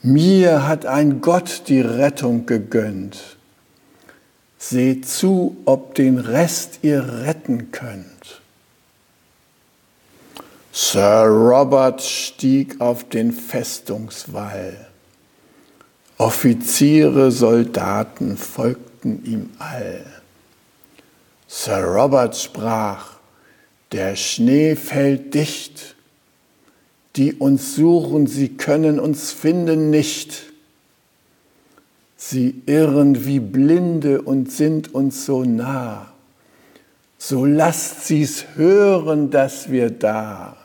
Mir 0.00 0.66
hat 0.66 0.86
ein 0.86 1.20
Gott 1.20 1.64
die 1.68 1.82
Rettung 1.82 2.46
gegönnt. 2.46 3.35
Seht 4.68 5.06
zu, 5.06 5.56
ob 5.64 5.94
den 5.94 6.18
Rest 6.18 6.80
ihr 6.82 7.22
retten 7.22 7.70
könnt. 7.70 8.40
Sir 10.72 11.26
Robert 11.26 12.02
stieg 12.02 12.80
auf 12.80 13.08
den 13.08 13.30
Festungswall. 13.30 14.88
Offiziere, 16.18 17.30
Soldaten 17.30 18.36
folgten 18.36 19.24
ihm 19.24 19.50
all. 19.60 20.04
Sir 21.46 21.84
Robert 21.84 22.36
sprach, 22.36 23.18
der 23.92 24.16
Schnee 24.16 24.74
fällt 24.74 25.34
dicht, 25.34 25.94
die 27.14 27.34
uns 27.34 27.76
suchen, 27.76 28.26
sie 28.26 28.56
können 28.56 28.98
uns 28.98 29.30
finden 29.30 29.90
nicht. 29.90 30.42
Sie 32.16 32.62
irren 32.66 33.26
wie 33.26 33.40
Blinde 33.40 34.22
und 34.22 34.50
sind 34.50 34.94
uns 34.94 35.26
so 35.26 35.44
nah. 35.44 36.12
So 37.18 37.44
lasst 37.44 38.06
sie's 38.06 38.56
hören, 38.56 39.30
dass 39.30 39.70
wir 39.70 39.90
da 39.90 40.56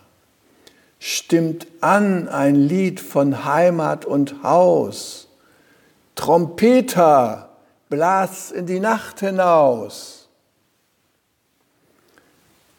stimmt 1.02 1.66
an 1.82 2.30
ein 2.30 2.54
Lied 2.54 3.00
von 3.00 3.44
Heimat 3.44 4.06
und 4.06 4.44
Haus. 4.44 5.28
Trompeter, 6.14 7.50
blas 7.90 8.52
in 8.52 8.68
die 8.68 8.80
Nacht 8.80 9.20
hinaus. 9.20 10.30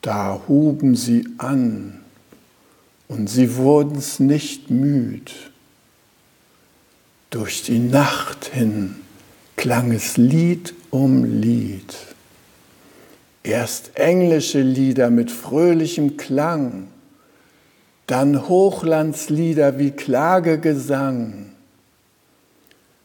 Da 0.02 0.40
huben 0.46 0.94
sie 0.94 1.26
an 1.38 2.04
und 3.08 3.28
sie 3.28 3.56
wurden's 3.56 4.20
nicht 4.20 4.70
müd. 4.70 5.51
Durch 7.33 7.62
die 7.62 7.79
Nacht 7.79 8.45
hin 8.45 8.97
klang 9.57 9.90
es 9.90 10.18
Lied 10.18 10.75
um 10.90 11.25
Lied. 11.25 11.97
Erst 13.42 13.97
englische 13.97 14.61
Lieder 14.61 15.09
mit 15.09 15.31
fröhlichem 15.31 16.18
Klang, 16.18 16.88
dann 18.07 18.51
Hochlandslieder 18.51 19.79
wie 19.79 19.92
Klagegesang. 19.92 21.53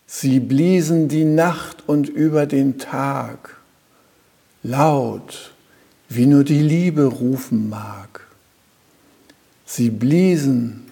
Sie 0.05 0.41
bliesen 0.41 1.07
die 1.07 1.23
Nacht 1.23 1.87
und 1.87 2.09
über 2.09 2.47
den 2.47 2.77
Tag, 2.77 3.55
laut, 4.61 5.53
wie 6.09 6.25
nur 6.25 6.43
die 6.43 6.61
Liebe 6.61 7.05
rufen 7.05 7.69
mag. 7.69 8.27
Sie 9.65 9.89
bliesen, 9.89 10.83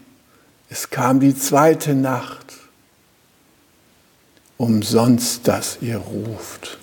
es 0.69 0.89
kam 0.89 1.19
die 1.19 1.35
zweite 1.35 1.95
Nacht, 1.95 2.64
umsonst, 4.57 5.47
dass 5.47 5.77
ihr 5.81 5.97
ruft, 5.97 6.77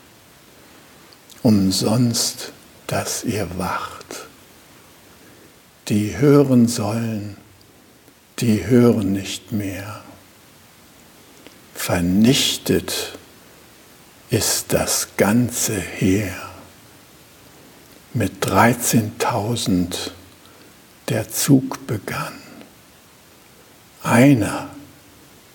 umsonst, 1.43 2.53
dass 2.87 3.25
ihr 3.25 3.59
wacht. 3.59 4.05
Die 5.89 6.17
hören 6.17 6.69
sollen, 6.69 7.37
die 8.39 8.67
hören 8.67 9.13
nicht 9.13 9.53
mehr. 9.53 10.03
Vernichtet 11.75 13.19
ist 14.31 14.73
das 14.73 15.09
ganze 15.17 15.79
Heer 15.79 16.35
mit 18.15 18.45
13.000 18.47 20.11
der 21.09 21.29
Zug 21.31 21.87
begann. 21.87 22.35
Einer 24.03 24.71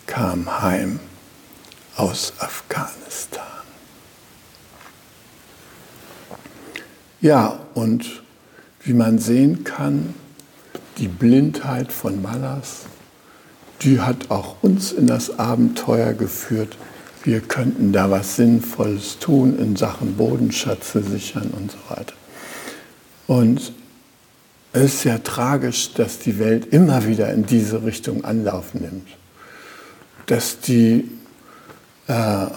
kam 0.06 0.62
heim 0.62 0.99
aus 1.98 2.34
Afghanistan. 2.40 3.44
Ja, 7.20 7.60
und 7.74 8.22
wie 8.82 8.94
man 8.94 9.20
sehen 9.20 9.64
kann, 9.64 10.14
die 10.98 11.08
Blindheit 11.08 11.92
von 11.92 12.22
Malas, 12.22 12.86
die 13.82 14.00
hat 14.00 14.32
auch 14.32 14.58
uns 14.62 14.92
in 14.92 15.08
das 15.08 15.40
Abenteuer 15.40 16.14
geführt. 16.14 16.78
Wir 17.24 17.42
könnten 17.42 17.92
da 17.92 18.10
was 18.10 18.36
Sinnvolles 18.36 19.20
tun 19.20 19.60
in 19.60 19.76
Sachen 19.76 20.16
Bodenschatze 20.16 21.04
sichern 21.04 21.52
und 21.56 21.72
so 21.72 21.78
weiter. 21.90 22.14
Und 23.28 23.74
es 24.74 24.96
ist 24.96 25.04
ja 25.04 25.18
tragisch, 25.18 25.94
dass 25.94 26.20
die 26.20 26.40
Welt 26.40 26.68
immer 26.72 27.08
wieder 27.08 27.34
in 27.34 27.46
diese 27.46 27.84
Richtung 27.84 28.24
Anlauf 28.24 28.74
nimmt. 28.74 29.08
Dass 30.28 30.60
die 30.60 31.10
äh, 32.08 32.48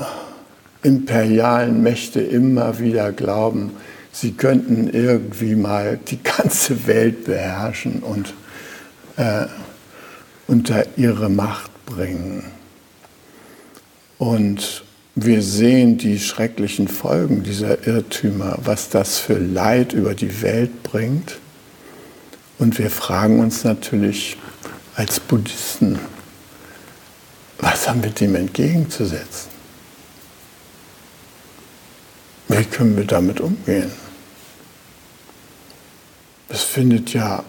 imperialen 0.82 1.82
Mächte 1.82 2.20
immer 2.20 2.78
wieder 2.78 3.12
glauben, 3.12 3.72
sie 4.12 4.32
könnten 4.32 4.88
irgendwie 4.92 5.54
mal 5.54 5.98
die 6.08 6.22
ganze 6.22 6.86
Welt 6.86 7.24
beherrschen 7.24 8.02
und 8.02 8.34
äh, 9.16 9.46
unter 10.46 10.84
ihre 10.96 11.28
Macht 11.28 11.70
bringen. 11.86 12.44
Und 14.18 14.84
wir 15.14 15.42
sehen 15.42 15.98
die 15.98 16.18
schrecklichen 16.18 16.88
Folgen 16.88 17.42
dieser 17.42 17.86
Irrtümer, 17.86 18.58
was 18.64 18.88
das 18.88 19.18
für 19.18 19.38
Leid 19.38 19.92
über 19.92 20.14
die 20.14 20.42
Welt 20.42 20.82
bringt. 20.82 21.38
Und 22.58 22.78
wir 22.78 22.90
fragen 22.90 23.40
uns 23.40 23.64
natürlich 23.64 24.36
als 24.94 25.20
Buddhisten, 25.20 25.98
was 27.60 27.88
haben 27.88 28.02
wir 28.02 28.10
dem 28.10 28.34
entgegenzusetzen? 28.34 29.50
Wie 32.48 32.64
können 32.64 32.96
wir 32.96 33.04
damit 33.04 33.40
umgehen? 33.40 33.92
Es 36.48 36.62
findet 36.62 37.12
ja 37.12 37.44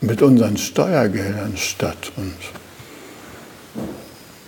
mit 0.00 0.20
unseren 0.20 0.56
Steuergeldern 0.56 1.56
statt 1.56 2.12
und 2.16 2.34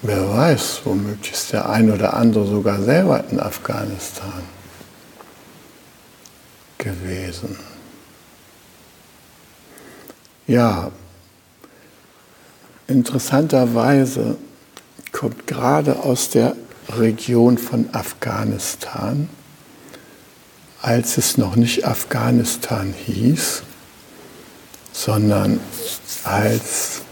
Wer 0.07 0.29
weiß, 0.29 0.83
womöglich 0.85 1.33
ist 1.33 1.55
der 1.55 1.67
ein 1.67 1.91
oder 1.91 2.13
andere 2.13 2.47
sogar 2.47 2.83
selber 2.83 3.25
in 3.31 3.41
Afghanistan 3.41 4.43
gewesen. 6.77 7.57
Ja, 10.47 10.91
interessanterweise 12.87 14.37
kommt 15.15 15.47
gerade 15.47 16.01
aus 16.01 16.29
der 16.29 16.55
Region 16.89 17.57
von 17.57 17.89
Afghanistan, 17.93 19.31
als 20.83 21.17
es 21.17 21.39
noch 21.39 21.57
nicht 21.57 21.87
Afghanistan 21.87 22.93
hieß, 23.07 23.63
sondern 24.93 25.61
als 26.25 27.03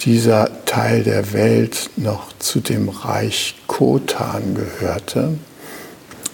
dieser 0.00 0.64
Teil 0.64 1.02
der 1.02 1.32
Welt 1.32 1.90
noch 1.96 2.32
zu 2.38 2.60
dem 2.60 2.88
Reich 2.88 3.56
Khotan 3.66 4.54
gehörte. 4.54 5.38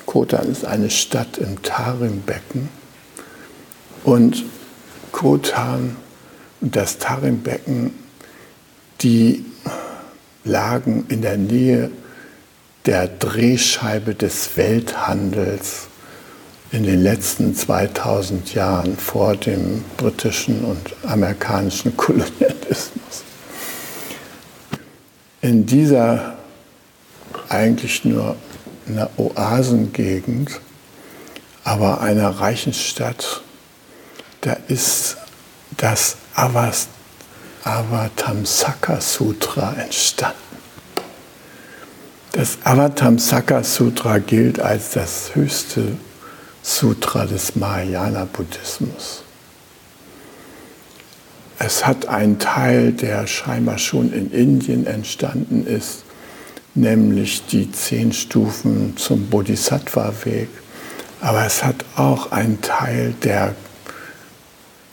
Khotan 0.07 0.51
ist 0.51 0.65
eine 0.65 0.91
Stadt 0.91 1.39
im 1.39 1.63
Tarimbecken. 1.63 2.69
Und 4.05 4.45
Khotan 5.13 5.97
und 6.61 6.77
das 6.77 6.99
Tarimbecken, 6.99 7.93
die 9.01 9.45
lagen 10.45 11.07
in 11.09 11.23
der 11.23 11.37
Nähe 11.37 11.91
der 12.87 13.09
Drehscheibe 13.09 14.15
des 14.15 14.57
Welthandels 14.57 15.89
in 16.73 16.85
den 16.85 17.03
letzten 17.03 17.55
2000 17.55 18.55
Jahren 18.55 18.97
vor 18.97 19.37
dem 19.37 19.85
britischen 19.97 20.65
und 20.65 20.95
amerikanischen 21.05 21.97
Kolonialismus. 21.97 23.25
In 25.43 25.67
dieser 25.67 26.37
eigentlich 27.49 28.05
nur 28.05 28.37
einer 28.87 29.11
Oasengegend, 29.17 30.61
aber 31.65 32.01
einer 32.01 32.29
reichen 32.29 32.73
Stadt, 32.73 33.43
da 34.43 34.57
ist 34.69 35.17
das 35.77 36.17
Avatamsaka 37.65 39.01
Sutra 39.01 39.75
entstanden. 39.75 40.39
Das 42.33 42.59
Avatamsaka 42.65 43.63
Sutra 43.63 44.19
gilt 44.19 44.61
als 44.61 44.93
das 44.93 45.35
höchste 45.35 45.97
Sutra 46.63 47.27
des 47.27 47.57
Mahayana 47.57 48.25
Buddhismus. 48.25 49.25
Es 51.59 51.87
hat 51.87 52.07
einen 52.07 52.39
Teil, 52.39 52.93
der 52.93 53.27
scheinbar 53.27 53.77
schon 53.77 54.13
in 54.13 54.31
Indien 54.31 54.87
entstanden 54.87 55.67
ist, 55.67 56.05
nämlich 56.75 57.45
die 57.47 57.71
zehn 57.71 58.13
Stufen 58.13 58.97
zum 58.97 59.27
Bodhisattva-Weg. 59.27 60.49
Aber 61.21 61.45
es 61.45 61.63
hat 61.63 61.85
auch 61.97 62.33
einen 62.33 62.63
Teil, 62.63 63.13
der 63.23 63.55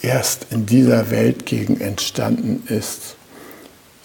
erst 0.02 0.48
in 0.52 0.66
dieser 0.66 1.12
Weltgegend 1.12 1.82
entstanden 1.82 2.64
ist. 2.68 3.16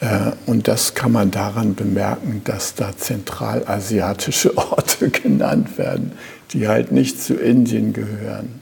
Äh, 0.01 0.33
und 0.47 0.69
das 0.69 0.95
kann 0.95 1.13
man 1.13 1.31
daran 1.31 1.75
bemerken, 1.75 2.43
dass 2.45 2.75
da 2.75 2.97
zentralasiatische 2.97 4.57
Orte 4.57 5.11
genannt 5.11 5.79
werden, 5.79 6.13
die 6.53 6.69
halt 6.69 6.93
nicht 6.93 7.23
zu 7.23 7.35
Indien 7.35 7.93
gehören. 7.93 8.61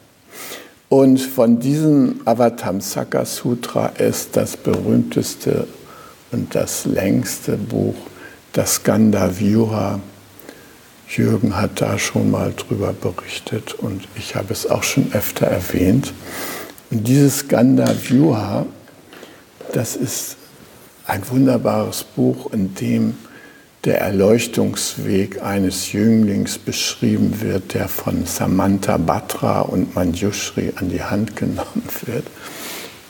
Und 0.89 1.21
von 1.21 1.61
diesem 1.61 2.21
Avatamsaka 2.25 3.25
Sutra 3.25 3.87
ist 3.87 4.37
das 4.37 4.57
berühmteste 4.57 5.69
und 6.33 6.55
das 6.55 6.85
längste 6.85 7.57
Buch 7.57 7.95
das 8.53 8.83
Gandhavyuha. 8.83 10.01
Jürgen 11.09 11.57
hat 11.57 11.81
da 11.81 11.99
schon 11.99 12.31
mal 12.31 12.53
drüber 12.57 12.93
berichtet 12.93 13.75
und 13.75 14.07
ich 14.17 14.37
habe 14.37 14.53
es 14.53 14.71
auch 14.71 14.85
schon 14.85 15.13
öfter 15.13 15.47
erwähnt. 15.47 16.13
Und 16.91 17.07
dieses 17.07 17.47
Gandhavyuha, 17.47 18.67
das 19.73 19.95
ist 19.95 20.37
ein 21.07 21.23
wunderbares 21.31 22.05
Buch, 22.05 22.53
in 22.53 22.75
dem 22.75 23.15
der 23.85 24.01
Erleuchtungsweg 24.01 25.43
eines 25.43 25.93
Jünglings 25.93 26.59
beschrieben 26.59 27.41
wird, 27.41 27.75
der 27.75 27.89
von 27.89 28.27
Samantha 28.27 28.97
Batra 28.97 29.61
und 29.61 29.95
Manjushri 29.95 30.73
an 30.77 30.89
die 30.91 31.03
Hand 31.03 31.37
genommen 31.37 31.85
wird 32.05 32.27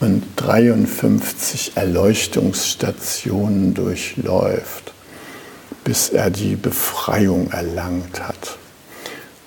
und 0.00 0.24
53 0.36 1.72
Erleuchtungsstationen 1.74 3.74
durchläuft, 3.74 4.92
bis 5.84 6.10
er 6.10 6.30
die 6.30 6.54
Befreiung 6.54 7.50
erlangt 7.50 8.20
hat. 8.20 8.58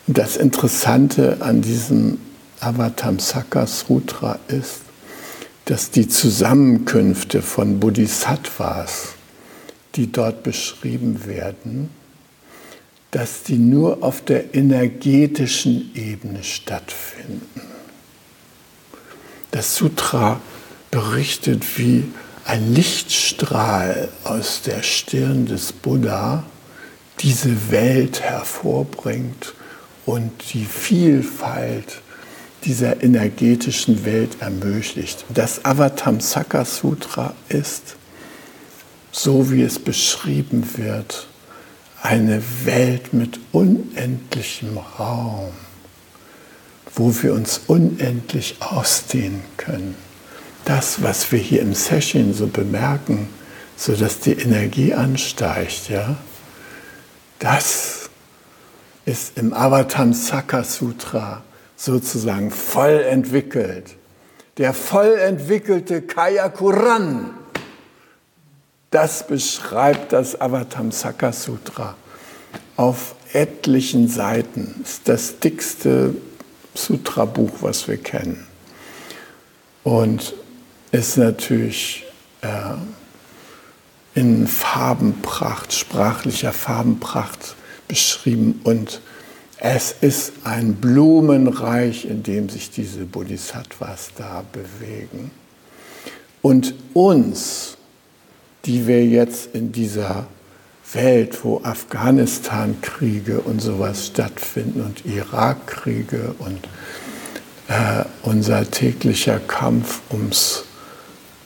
Und 0.08 0.18
das 0.18 0.38
Interessante 0.38 1.38
an 1.40 1.62
diesem 1.62 2.18
Avatamsaka 2.64 3.68
Sutra 3.68 4.40
ist, 4.48 4.82
dass 5.66 5.92
die 5.92 6.08
Zusammenkünfte 6.08 7.42
von 7.42 7.80
Bodhisattvas, 7.80 9.10
die 9.96 10.12
dort 10.12 10.44
beschrieben 10.44 11.26
werden, 11.26 11.90
dass 13.12 13.44
die 13.44 13.58
nur 13.58 14.04
auf 14.04 14.22
der 14.22 14.56
energetischen 14.56 15.92
Ebene 15.94 16.44
stattfinden. 16.44 17.62
Das 19.52 19.76
Sutra 19.76 20.42
berichtet, 20.90 21.78
wie 21.78 22.06
ein 22.46 22.74
Lichtstrahl 22.74 24.10
aus 24.24 24.62
der 24.64 24.84
Stirn 24.84 25.46
des 25.46 25.72
Buddha 25.72 26.44
diese 27.20 27.72
Welt 27.72 28.22
hervorbringt 28.22 29.54
und 30.06 30.32
die 30.54 30.66
Vielfalt 30.66 32.02
dieser 32.66 33.04
energetischen 33.04 34.06
Welt 34.06 34.38
ermöglicht. 34.40 35.26
Das 35.30 35.66
Avatamsaka 35.66 36.66
Sutra 36.66 37.34
ist, 37.50 37.96
so 39.12 39.52
wie 39.52 39.62
es 39.62 39.80
beschrieben 39.80 40.68
wird, 40.78 41.28
eine 42.02 42.42
Welt 42.66 43.14
mit 43.14 43.40
unendlichem 43.52 44.78
Raum, 44.78 45.52
wo 46.96 47.14
wir 47.22 47.34
uns 47.34 47.62
unendlich 47.68 48.58
ausdehnen 48.60 49.42
können. 49.58 49.96
Das, 50.66 51.02
was 51.02 51.32
wir 51.32 51.40
hier 51.40 51.62
im 51.62 51.74
Session 51.74 52.34
so 52.34 52.48
bemerken, 52.48 53.30
so 53.76 53.94
dass 53.96 54.20
die 54.20 54.34
Energie 54.34 54.94
ansteigt, 54.94 55.90
ja, 55.90 56.18
das 57.40 58.10
ist 59.06 59.38
im 59.38 59.54
Avatamsaka 59.54 60.64
Sutra 60.64 61.44
sozusagen 61.84 62.50
voll 62.50 63.02
entwickelt. 63.02 63.96
Der 64.58 64.74
voll 64.74 65.16
entwickelte 65.16 66.02
Kaya 66.02 66.48
Kuran, 66.48 67.32
das 68.90 69.28
beschreibt 69.28 70.14
das 70.14 70.40
Avatamsaka 70.40 71.34
Sutra 71.34 71.96
auf 72.78 73.16
etlichen 73.34 74.08
Seiten. 74.08 74.76
Das 74.82 74.92
ist 74.92 75.10
das 75.10 75.40
dickste 75.40 76.16
Sutra-Buch, 76.74 77.52
was 77.62 77.88
wir 77.88 77.98
kennen. 77.98 78.48
Und 79.84 80.36
ist 80.92 81.18
natürlich 81.18 82.06
äh, 82.42 82.76
in 84.14 84.48
Farbenpracht, 84.48 85.74
sprachlicher 85.74 86.54
Farbenpracht 86.54 87.56
beschrieben 87.88 88.62
und 88.64 89.02
es 89.60 89.96
ist 90.02 90.34
ein 90.44 90.76
Blumenreich, 90.76 92.06
in 92.06 92.24
dem 92.24 92.50
sich 92.50 92.72
diese 92.72 93.06
Bodhisattvas 93.06 94.12
da 94.18 94.44
bewegen. 94.52 95.32
Und 96.42 96.74
uns, 96.94 97.78
die 98.66 98.88
wir 98.88 99.06
jetzt 99.06 99.56
in 99.56 99.72
dieser 99.72 100.28
Welt, 100.92 101.44
wo 101.44 101.62
Afghanistan-Kriege 101.64 103.40
und 103.42 103.62
sowas 103.62 104.08
stattfinden 104.08 104.82
und 104.82 105.06
Irak-Kriege 105.06 106.36
und 106.40 106.68
äh, 107.68 108.04
unser 108.24 108.70
täglicher 108.70 109.40
Kampf 109.40 110.02
ums 110.12 110.66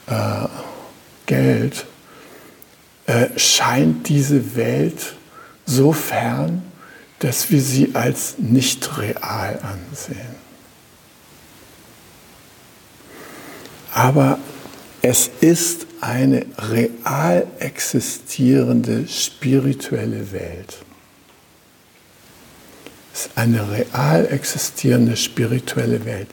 äh, 0.07 0.47
Geld, 1.27 1.85
äh, 3.05 3.27
scheint 3.37 4.09
diese 4.09 4.55
Welt 4.55 5.13
so 5.65 5.93
fern, 5.93 6.63
dass 7.19 7.49
wir 7.49 7.61
sie 7.61 7.91
als 7.95 8.35
nicht 8.37 8.97
real 8.97 9.59
ansehen. 9.59 10.35
Aber 13.93 14.37
es 15.01 15.31
ist 15.41 15.87
eine 16.01 16.45
real 16.57 17.47
existierende 17.59 19.07
spirituelle 19.07 20.31
Welt. 20.31 20.77
Es 23.13 23.25
ist 23.25 23.37
eine 23.37 23.71
real 23.71 24.27
existierende 24.31 25.17
spirituelle 25.17 26.05
Welt. 26.05 26.27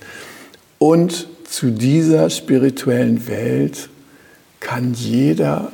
Und 0.79 1.29
zu 1.49 1.70
dieser 1.70 2.29
spirituellen 2.29 3.27
Welt 3.27 3.88
kann 4.61 4.92
jeder 4.92 5.73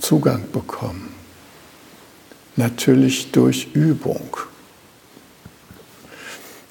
Zugang 0.00 0.50
bekommen. 0.50 1.09
Natürlich 2.56 3.30
durch 3.32 3.68
Übung. 3.74 4.36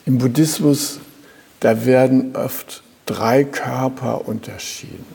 Im 0.06 0.18
Buddhismus, 0.18 1.00
da 1.60 1.86
werden 1.86 2.36
oft 2.36 2.84
drei 3.06 3.44
Körper 3.44 4.28
unterschieden. 4.28 5.06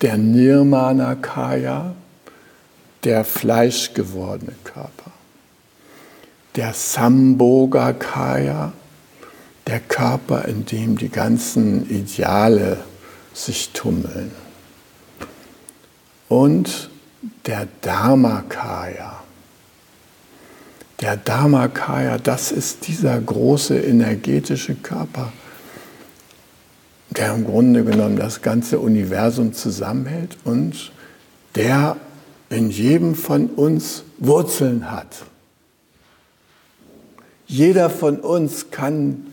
Der 0.00 0.16
Nirmana 0.16 1.14
Kaya, 1.14 1.94
der 3.04 3.24
fleischgewordene 3.24 4.54
Körper. 4.64 5.12
Der 6.56 6.74
Sambhoga 6.74 7.92
Kaya, 7.92 8.72
der 9.66 9.80
Körper, 9.80 10.44
in 10.46 10.66
dem 10.66 10.98
die 10.98 11.08
ganzen 11.08 11.88
Ideale 11.88 12.78
sich 13.32 13.70
tummeln 13.70 14.30
und 16.28 16.90
der 17.46 17.68
Dharmakaya. 17.80 19.22
Der 21.00 21.16
Dharmakaya, 21.16 22.18
das 22.18 22.52
ist 22.52 22.86
dieser 22.86 23.20
große 23.20 23.78
energetische 23.78 24.74
Körper, 24.74 25.32
der 27.10 27.34
im 27.34 27.44
Grunde 27.44 27.84
genommen 27.84 28.16
das 28.16 28.42
ganze 28.42 28.78
Universum 28.78 29.52
zusammenhält 29.52 30.36
und 30.44 30.92
der 31.54 31.96
in 32.50 32.70
jedem 32.70 33.14
von 33.14 33.46
uns 33.46 34.04
Wurzeln 34.18 34.90
hat. 34.90 35.24
Jeder 37.46 37.90
von 37.90 38.20
uns 38.20 38.70
kann 38.70 39.26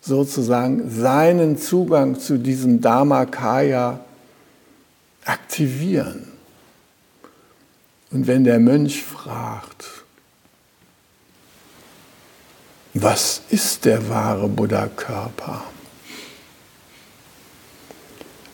sozusagen 0.00 0.90
seinen 0.90 1.56
Zugang 1.56 2.18
zu 2.18 2.38
diesem 2.38 2.80
Dharmakaya 2.80 4.00
aktivieren. 5.24 6.35
Und 8.10 8.26
wenn 8.26 8.44
der 8.44 8.58
Mönch 8.58 9.02
fragt, 9.02 9.86
was 12.94 13.42
ist 13.50 13.84
der 13.84 14.08
wahre 14.08 14.48
Buddha-Körper? 14.48 15.62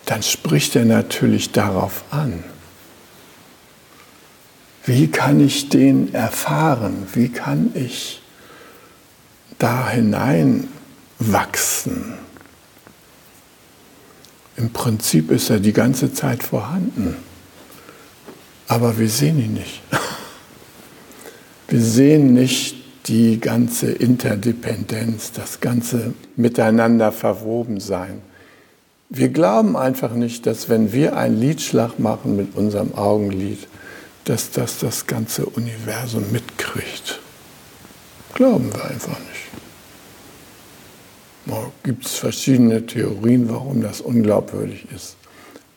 Dann 0.06 0.22
spricht 0.22 0.74
er 0.74 0.84
natürlich 0.84 1.52
darauf 1.52 2.02
an. 2.10 2.42
Wie 4.84 5.08
kann 5.08 5.38
ich 5.38 5.68
den 5.68 6.12
erfahren? 6.12 7.06
Wie 7.12 7.28
kann 7.28 7.70
ich 7.74 8.20
da 9.58 9.90
hineinwachsen? 9.90 12.14
Im 14.56 14.72
Prinzip 14.72 15.30
ist 15.30 15.50
er 15.50 15.60
die 15.60 15.72
ganze 15.72 16.12
Zeit 16.12 16.42
vorhanden, 16.42 17.16
aber 18.72 18.98
wir 18.98 19.10
sehen 19.10 19.38
ihn 19.38 19.52
nicht. 19.52 19.82
Wir 21.68 21.82
sehen 21.82 22.32
nicht 22.32 22.74
die 23.06 23.38
ganze 23.38 23.92
Interdependenz, 23.92 25.30
das 25.32 25.60
ganze 25.60 26.14
Miteinander 26.36 27.12
verwoben 27.12 27.80
sein. 27.80 28.22
Wir 29.10 29.28
glauben 29.28 29.76
einfach 29.76 30.14
nicht, 30.14 30.46
dass 30.46 30.70
wenn 30.70 30.90
wir 30.94 31.18
einen 31.18 31.38
Liedschlag 31.38 31.98
machen 31.98 32.34
mit 32.34 32.56
unserem 32.56 32.94
Augenlid, 32.94 33.68
dass 34.24 34.50
das 34.50 34.78
das 34.78 35.06
ganze 35.06 35.44
Universum 35.44 36.24
mitkriegt. 36.32 37.20
Glauben 38.32 38.72
wir 38.72 38.84
einfach 38.86 39.18
nicht. 39.18 39.50
Gibt 41.82 42.06
es 42.06 42.14
verschiedene 42.14 42.86
Theorien, 42.86 43.50
warum 43.50 43.82
das 43.82 44.00
unglaubwürdig 44.00 44.86
ist. 44.94 45.16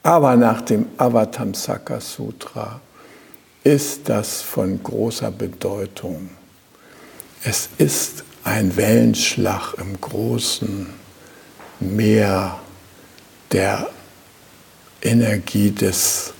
Aber 0.02 0.38
nach 0.38 0.62
dem 0.62 0.86
Avatamsaka 0.98 2.00
Sutra 2.00 2.80
ist 3.66 4.08
das 4.10 4.44
von 4.44 4.82
großer 4.82 5.32
Bedeutung. 5.32 6.30
Es 7.44 7.68
ist 7.80 8.24
ein 8.44 8.78
Wellenschlag 8.78 9.74
im 9.80 10.00
großen 10.00 10.88
Meer 11.80 12.60
der 13.52 13.90
Energie 15.02 15.72
des 15.72 16.32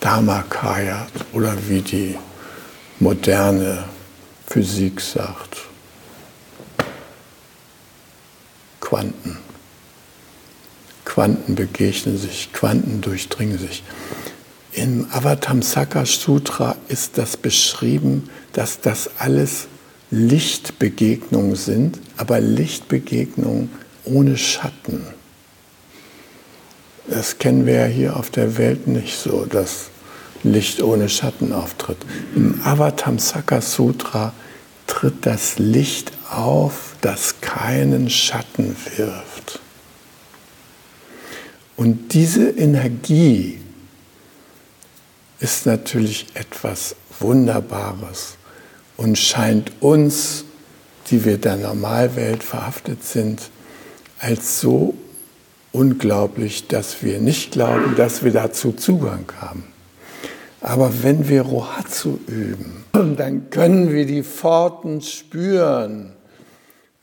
Dharmakaya 0.00 1.06
oder 1.32 1.56
wie 1.68 1.82
die 1.82 2.18
moderne 2.98 3.84
Physik 4.48 5.00
sagt. 5.00 5.58
Quanten. 8.80 9.38
Quanten 11.04 11.54
begegnen 11.54 12.18
sich, 12.18 12.52
Quanten 12.52 13.00
durchdringen 13.00 13.58
sich. 13.58 13.84
Im 14.76 15.06
Avatamsaka 15.10 16.04
Sutra 16.04 16.76
ist 16.88 17.16
das 17.16 17.38
beschrieben, 17.38 18.28
dass 18.52 18.78
das 18.78 19.08
alles 19.16 19.68
Lichtbegegnungen 20.10 21.56
sind, 21.56 21.98
aber 22.18 22.40
Lichtbegegnungen 22.40 23.70
ohne 24.04 24.36
Schatten. 24.36 25.06
Das 27.08 27.38
kennen 27.38 27.64
wir 27.64 27.74
ja 27.74 27.86
hier 27.86 28.16
auf 28.16 28.28
der 28.28 28.58
Welt 28.58 28.86
nicht 28.86 29.16
so, 29.16 29.46
dass 29.46 29.86
Licht 30.42 30.82
ohne 30.82 31.08
Schatten 31.08 31.54
auftritt. 31.54 31.98
Im 32.34 32.60
Avatamsaka 32.62 33.62
Sutra 33.62 34.34
tritt 34.86 35.24
das 35.24 35.58
Licht 35.58 36.12
auf, 36.30 36.96
das 37.00 37.40
keinen 37.40 38.10
Schatten 38.10 38.76
wirft. 38.94 39.58
Und 41.76 42.12
diese 42.12 42.50
Energie 42.50 43.60
ist 45.40 45.66
natürlich 45.66 46.26
etwas 46.34 46.96
Wunderbares 47.20 48.36
und 48.96 49.18
scheint 49.18 49.72
uns, 49.80 50.44
die 51.10 51.24
wir 51.24 51.38
der 51.38 51.56
Normalwelt 51.56 52.42
verhaftet 52.42 53.04
sind, 53.04 53.50
als 54.18 54.60
so 54.60 54.94
unglaublich, 55.72 56.68
dass 56.68 57.02
wir 57.02 57.20
nicht 57.20 57.52
glauben, 57.52 57.94
dass 57.96 58.24
wir 58.24 58.32
dazu 58.32 58.72
Zugang 58.72 59.30
haben. 59.40 59.64
Aber 60.60 61.02
wenn 61.02 61.28
wir 61.28 61.42
Rohatsu 61.42 62.18
üben, 62.26 62.84
dann 62.92 63.50
können 63.50 63.92
wir 63.92 64.06
die 64.06 64.22
Pforten 64.22 65.02
spüren, 65.02 66.12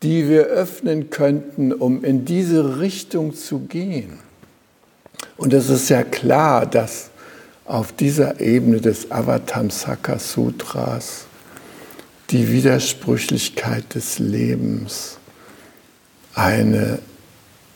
die 0.01 0.27
wir 0.27 0.45
öffnen 0.45 1.09
könnten, 1.11 1.71
um 1.71 2.03
in 2.03 2.25
diese 2.25 2.79
Richtung 2.79 3.33
zu 3.35 3.59
gehen. 3.59 4.19
Und 5.37 5.53
es 5.53 5.69
ist 5.69 5.89
ja 5.89 6.03
klar, 6.03 6.65
dass 6.65 7.09
auf 7.65 7.93
dieser 7.93 8.39
Ebene 8.39 8.81
des 8.81 9.11
Avatamsaka 9.11 10.19
Sutras 10.19 11.25
die 12.29 12.51
Widersprüchlichkeit 12.51 13.95
des 13.95 14.19
Lebens 14.19 15.17
eine 16.33 16.99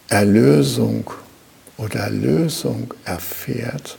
Erlösung 0.10 1.12
oder 1.78 2.10
Lösung 2.10 2.94
erfährt, 3.06 3.98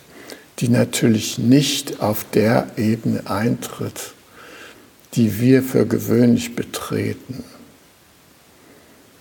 die 0.59 0.69
natürlich 0.69 1.39
nicht 1.39 2.01
auf 2.01 2.25
der 2.33 2.67
Ebene 2.77 3.31
eintritt, 3.31 4.15
die 5.15 5.41
wir 5.41 5.63
für 5.63 5.87
gewöhnlich 5.87 6.57
betreten, 6.57 7.45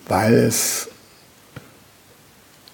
weil 0.08 0.34
es 0.34 0.88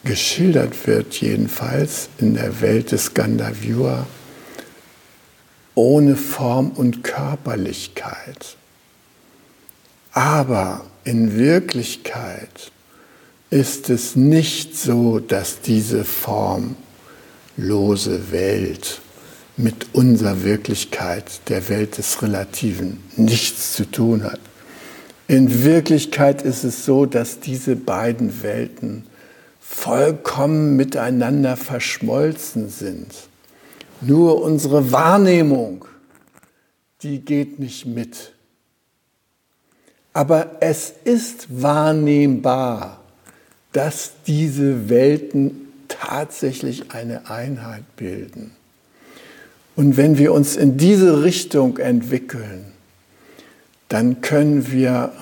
geschildert 0.05 0.87
wird, 0.87 1.15
jedenfalls 1.15 2.09
in 2.19 2.35
der 2.35 2.61
Welt 2.61 2.93
des 2.93 3.15
Gandavyua, 3.15 4.07
ohne 5.75 6.17
Form 6.17 6.71
und 6.71 7.03
Körperlichkeit. 7.03 8.57
Aber 10.13 10.85
in 11.05 11.37
Wirklichkeit 11.37 12.71
ist 13.51 13.91
es 13.91 14.15
nicht 14.17 14.77
so, 14.77 15.19
dass 15.19 15.61
diese 15.61 16.05
formlose 16.05 16.77
Welt 18.31 19.01
mit 19.57 19.95
unserer 19.95 20.43
Wirklichkeit, 20.45 21.41
der 21.49 21.69
Welt 21.69 21.99
des 21.99 22.23
Relativen, 22.23 22.99
nichts 23.17 23.73
zu 23.75 23.91
tun 23.91 24.25
hat. 24.25 24.41
In 25.27 25.65
Wirklichkeit 25.65 26.43
ist 26.43 26.65
es 26.65 26.85
so, 26.85 27.07
dass 27.07 27.41
diese 27.41 27.77
beiden 27.77 28.43
Welten 28.43 29.05
vollkommen 29.67 30.77
miteinander 30.77 31.57
verschmolzen 31.57 32.69
sind. 32.69 33.07
Nur 34.03 34.43
unsere 34.43 34.93
Wahrnehmung, 34.93 35.87
die 37.03 37.21
geht 37.21 37.59
nicht 37.59 37.87
mit. 37.87 38.33
Aber 40.13 40.57
es 40.61 40.93
ist 41.05 41.63
wahrnehmbar, 41.63 43.01
dass 43.73 44.13
diese 44.27 44.89
Welten 44.91 45.73
tatsächlich 45.89 46.93
eine 46.93 47.31
Einheit 47.31 47.85
bilden. 47.97 48.53
Und 49.77 49.97
wenn 49.97 50.19
wir 50.19 50.33
uns 50.33 50.57
in 50.57 50.77
diese 50.77 51.25
Richtung 51.25 51.79
entwickeln, 51.79 52.67
dann 53.89 54.21
können 54.21 54.71
wir 54.71 55.13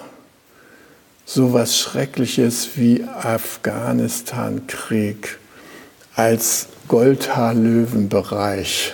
so 1.25 1.53
was 1.53 1.79
Schreckliches 1.79 2.71
wie 2.77 3.05
Afghanistan-Krieg 3.05 5.39
als 6.15 6.67
Goldhaarlöwenbereich 6.89 8.93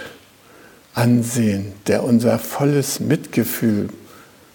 ansehen, 0.94 1.72
der 1.86 2.04
unser 2.04 2.38
volles 2.38 3.00
Mitgefühl 3.00 3.88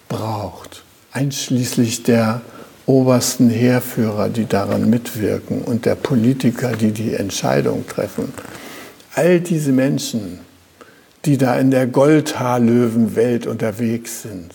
braucht, 0.08 0.82
einschließlich 1.12 2.04
der 2.04 2.40
obersten 2.86 3.50
Heerführer, 3.50 4.28
die 4.28 4.46
daran 4.46 4.90
mitwirken 4.90 5.62
und 5.62 5.86
der 5.86 5.94
Politiker, 5.94 6.72
die 6.72 6.90
die 6.92 7.14
Entscheidung 7.14 7.86
treffen. 7.86 8.32
All 9.14 9.40
diese 9.40 9.72
Menschen, 9.72 10.40
die 11.24 11.38
da 11.38 11.58
in 11.58 11.70
der 11.70 11.86
Goldhaarlöwenwelt 11.86 13.46
unterwegs 13.46 14.22
sind, 14.22 14.52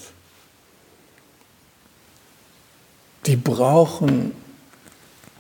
die 3.30 3.36
brauchen 3.36 4.32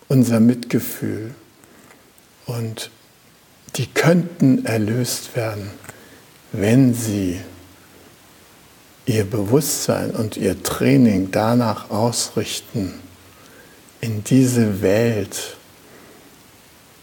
unser 0.09 0.39
Mitgefühl 0.39 1.33
und 2.45 2.91
die 3.77 3.87
könnten 3.87 4.63
erlöst 4.63 5.35
werden, 5.35 5.71
wenn 6.51 6.93
sie 6.93 7.41
ihr 9.07 9.23
Bewusstsein 9.27 10.11
und 10.11 10.37
ihr 10.37 10.61
Training 10.61 11.31
danach 11.31 11.89
ausrichten, 11.89 12.93
in 14.01 14.23
diese 14.23 14.83
Welt 14.83 15.57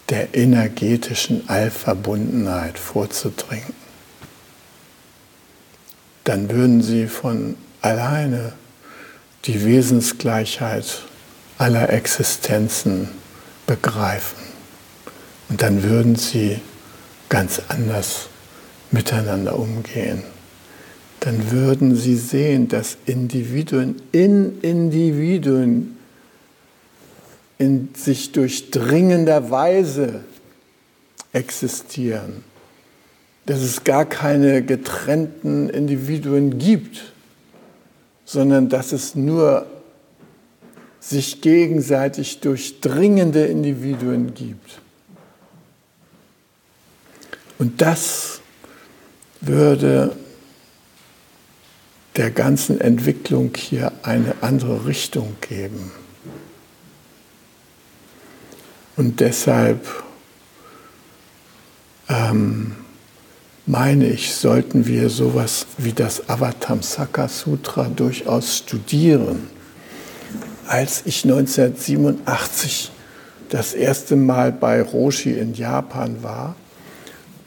der 0.07 0.35
energetischen 0.35 1.49
Allverbundenheit 1.49 2.79
vorzudringen. 2.79 3.73
Dann 6.23 6.49
würden 6.49 6.81
sie 6.81 7.07
von 7.07 7.57
alleine 7.81 8.53
die 9.47 9.63
Wesensgleichheit 9.65 11.03
aller 11.57 11.91
Existenzen 11.91 13.09
begreifen. 13.65 14.37
Und 15.49 15.61
dann 15.61 15.83
würden 15.83 16.15
sie 16.15 16.59
ganz 17.29 17.61
anders 17.69 18.27
miteinander 18.91 19.57
umgehen. 19.57 20.23
Dann 21.21 21.51
würden 21.51 21.95
sie 21.95 22.15
sehen, 22.15 22.67
dass 22.67 22.97
Individuen 23.05 24.01
in 24.11 24.61
Individuen 24.61 25.97
in 27.57 27.89
sich 27.95 28.33
durchdringender 28.33 29.49
Weise 29.49 30.21
existieren. 31.33 32.43
Dass 33.45 33.61
es 33.61 33.83
gar 33.83 34.05
keine 34.05 34.61
getrennten 34.61 35.69
Individuen 35.69 36.59
gibt 36.59 37.13
sondern 38.27 38.67
dass 38.67 38.91
es 38.91 39.15
nur 39.15 39.65
sich 40.99 41.41
gegenseitig 41.41 42.41
durchdringende 42.41 43.45
Individuen 43.45 44.33
gibt. 44.33 44.81
Und 47.57 47.81
das 47.81 48.41
würde 49.39 50.15
der 52.17 52.29
ganzen 52.31 52.81
Entwicklung 52.81 53.51
hier 53.55 53.93
eine 54.03 54.35
andere 54.41 54.85
Richtung 54.85 55.37
geben. 55.39 55.91
Und 58.97 59.21
deshalb 59.21 60.03
ähm, 62.09 62.75
meine 63.67 64.07
ich, 64.07 64.33
sollten 64.33 64.87
wir 64.87 65.09
sowas 65.09 65.67
wie 65.77 65.91
das 65.91 66.29
Avatamsaka 66.29 67.27
Sutra 67.27 67.89
durchaus 67.93 68.57
studieren. 68.57 69.49
Als 70.67 71.03
ich 71.05 71.25
1987 71.25 72.91
das 73.49 73.73
erste 73.73 74.15
Mal 74.15 74.53
bei 74.53 74.81
Roshi 74.81 75.33
in 75.33 75.53
Japan 75.53 76.23
war, 76.23 76.55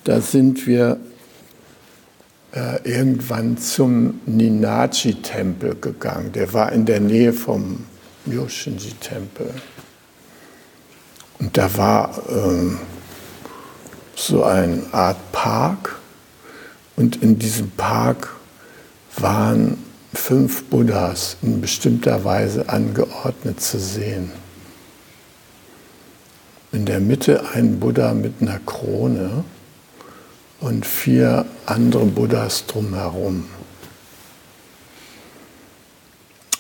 da 0.05 0.21
sind 0.21 0.67
wir 0.67 0.99
äh, 2.53 2.83
irgendwann 2.85 3.57
zum 3.57 4.21
Ninachi-Tempel 4.27 5.77
gegangen. 5.81 6.33
Der 6.33 6.53
war 6.53 6.73
in 6.73 6.85
der 6.85 7.01
Nähe 7.01 7.33
vom 7.33 7.87
Myoshinji-Tempel. 8.27 9.55
Und 11.39 11.57
da 11.57 11.75
war 11.77 12.19
äh, 12.29 12.77
so 14.17 14.45
eine 14.45 14.83
Art 14.93 15.33
Park 15.33 16.00
und 16.97 17.23
in 17.23 17.39
diesem 17.39 17.71
Park 17.71 18.35
waren 19.17 19.79
fünf 20.13 20.65
Buddhas 20.65 21.37
in 21.43 21.61
bestimmter 21.61 22.25
Weise 22.25 22.69
angeordnet 22.69 23.61
zu 23.61 23.79
sehen. 23.79 24.31
In 26.73 26.85
der 26.85 27.01
Mitte 27.01 27.51
ein 27.53 27.81
Buddha 27.81 28.15
mit 28.15 28.35
einer 28.41 28.61
Krone 28.61 29.45
und 30.61 30.87
vier 30.87 31.47
andere 31.67 32.07
Buddhas 32.07 32.67
drumherum. 32.67 33.47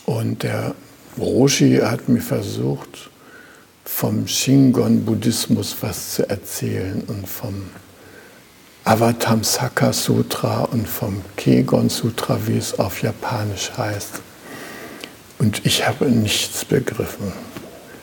Und 0.06 0.42
der 0.42 0.74
Roshi 1.18 1.76
hat 1.76 2.08
mir 2.08 2.22
versucht, 2.22 3.10
vom 3.84 4.26
Shingon-Buddhismus 4.26 5.76
was 5.80 6.14
zu 6.14 6.28
erzählen 6.28 7.02
und 7.06 7.28
vom 7.28 7.70
Avatamsaka 8.90 9.92
Sutra 9.92 10.62
und 10.64 10.88
vom 10.88 11.22
Kegon 11.36 11.88
Sutra, 11.88 12.36
wie 12.46 12.58
es 12.58 12.76
auf 12.76 13.02
Japanisch 13.02 13.70
heißt. 13.78 14.20
Und 15.38 15.64
ich 15.64 15.86
habe 15.86 16.06
nichts 16.06 16.64
begriffen. 16.64 17.32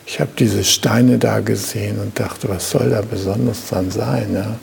Ich 0.05 0.21
habe 0.21 0.31
diese 0.39 0.63
Steine 0.63 1.17
da 1.17 1.41
gesehen 1.41 1.99
und 1.99 2.17
dachte, 2.17 2.47
was 2.47 2.69
soll 2.69 2.91
da 2.91 3.01
besonders 3.01 3.67
dran 3.67 3.91
sein? 3.91 4.33
Ja? 4.33 4.55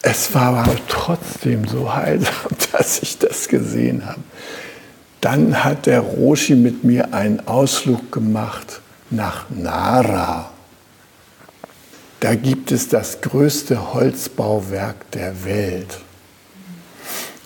Es 0.00 0.34
war 0.34 0.56
aber 0.56 0.76
trotzdem 0.88 1.68
so 1.68 1.94
heilsam, 1.94 2.32
dass 2.72 3.00
ich 3.02 3.18
das 3.18 3.48
gesehen 3.48 4.06
habe. 4.06 4.20
Dann 5.20 5.62
hat 5.62 5.84
der 5.84 6.00
Roshi 6.00 6.54
mit 6.54 6.84
mir 6.84 7.12
einen 7.12 7.46
Ausflug 7.46 8.10
gemacht 8.10 8.80
nach 9.10 9.44
Nara. 9.50 10.53
Da 12.24 12.34
gibt 12.34 12.72
es 12.72 12.88
das 12.88 13.20
größte 13.20 13.92
Holzbauwerk 13.92 15.10
der 15.10 15.44
Welt. 15.44 15.98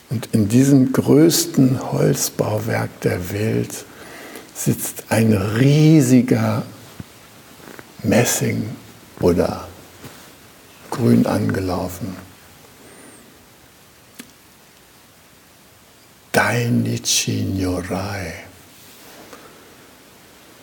Und 0.09 0.29
in 0.31 0.49
diesem 0.49 0.93
größten 0.93 1.91
Holzbauwerk 1.91 3.01
der 3.01 3.33
Welt 3.33 3.85
sitzt 4.55 5.03
ein 5.09 5.33
riesiger 5.33 6.63
Messing 8.05 8.71
Buddha, 9.19 9.67
grün 10.93 11.27
angelaufen. 11.27 12.17
Dainichi 16.31 17.43
Nyorai, 17.43 18.33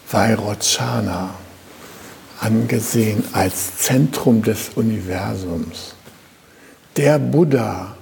Vairocana, 0.10 1.36
angesehen 2.40 3.24
als 3.34 3.78
Zentrum 3.78 4.42
des 4.42 4.70
Universums. 4.76 5.96
Der 6.98 7.20
Buddha, 7.20 7.96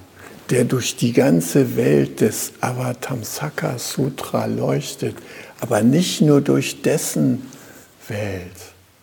der 0.50 0.64
durch 0.64 0.96
die 0.96 1.12
ganze 1.12 1.76
Welt 1.76 2.20
des 2.20 2.52
Avatamsaka 2.60 3.78
Sutra 3.78 4.46
leuchtet, 4.46 5.16
aber 5.60 5.82
nicht 5.82 6.20
nur 6.20 6.40
durch 6.40 6.82
dessen 6.82 7.50
Welt, 8.08 8.52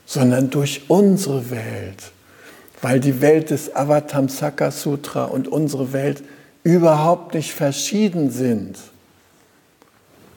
sondern 0.05 0.49
durch 0.49 0.83
unsere 0.87 1.49
Welt, 1.49 2.11
weil 2.81 2.99
die 2.99 3.21
Welt 3.21 3.49
des 3.49 3.75
Avatamsaka 3.75 4.71
Sutra 4.71 5.25
und 5.25 5.47
unsere 5.47 5.93
Welt 5.93 6.23
überhaupt 6.63 7.33
nicht 7.33 7.51
verschieden 7.53 8.29
sind. 8.29 8.77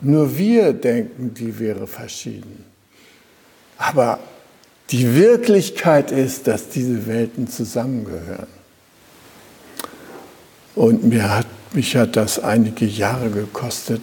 Nur 0.01 0.37
wir 0.37 0.73
denken, 0.73 1.35
die 1.35 1.59
wäre 1.59 1.87
verschieden. 1.87 2.65
Aber 3.79 4.19
die 4.91 5.15
Wirklichkeit 5.15 6.11
ist, 6.11 6.47
dass 6.47 6.69
diese 6.69 7.07
Welten 7.07 7.49
zusammengehören. 7.49 8.49
Und 10.75 11.05
mir 11.05 11.35
hat, 11.35 11.47
mich 11.73 11.97
hat 11.97 12.17
das 12.17 12.39
einige 12.39 12.85
Jahre 12.85 13.31
gekostet, 13.31 14.03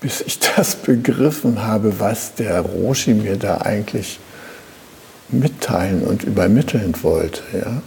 bis 0.00 0.20
ich 0.20 0.38
das 0.56 0.76
begriffen 0.76 1.62
habe, 1.62 1.98
was 1.98 2.34
der 2.34 2.60
Roshi 2.60 3.14
mir 3.14 3.36
da 3.36 3.58
eigentlich 3.58 4.18
mitteilen 5.28 6.02
und 6.02 6.24
übermitteln 6.24 6.94
wollte. 7.02 7.42
Ja? 7.52 7.82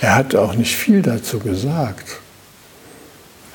Er 0.00 0.14
hat 0.14 0.34
auch 0.34 0.54
nicht 0.54 0.76
viel 0.76 1.02
dazu 1.02 1.40
gesagt. 1.40 2.20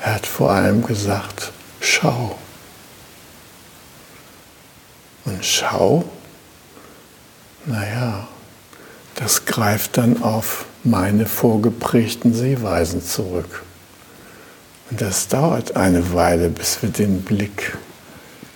Er 0.02 0.16
hat 0.16 0.26
vor 0.26 0.50
allem 0.50 0.86
gesagt, 0.86 1.50
schau. 1.80 2.38
Und 5.24 5.44
schau, 5.44 6.04
naja, 7.66 8.26
das 9.16 9.44
greift 9.44 9.96
dann 9.96 10.22
auf 10.22 10.66
meine 10.84 11.26
vorgeprägten 11.26 12.34
Sehweisen 12.34 13.02
zurück. 13.02 13.62
Und 14.90 15.00
das 15.00 15.28
dauert 15.28 15.76
eine 15.76 16.12
Weile, 16.12 16.48
bis 16.48 16.80
wir 16.82 16.90
den 16.90 17.22
Blick 17.22 17.76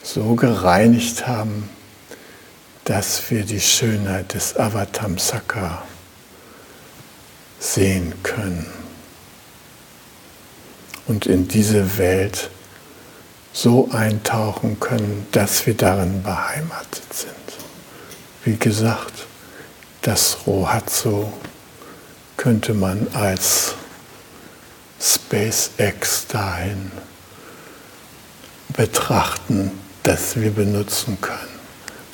so 0.02 0.34
gereinigt 0.34 1.26
haben, 1.26 1.68
dass 2.84 3.30
wir 3.30 3.44
die 3.44 3.60
Schönheit 3.60 4.34
des 4.34 4.56
Avatamsaka 4.56 5.82
sehen 7.58 8.14
können 8.22 8.66
und 11.06 11.26
in 11.26 11.48
diese 11.48 11.98
Welt 11.98 12.50
so 13.52 13.90
eintauchen 13.92 14.78
können, 14.78 15.26
dass 15.32 15.66
wir 15.66 15.74
darin 15.74 16.22
beheimatet 16.22 17.12
sind. 17.12 17.39
Wie 18.42 18.56
gesagt, 18.56 19.26
das 20.00 20.46
Rohatsu 20.46 21.30
könnte 22.38 22.72
man 22.72 23.06
als 23.12 23.74
SpaceX 24.98 26.26
dahin 26.26 26.90
betrachten, 28.74 29.70
das 30.04 30.40
wir 30.40 30.52
benutzen 30.52 31.18
können, 31.20 31.60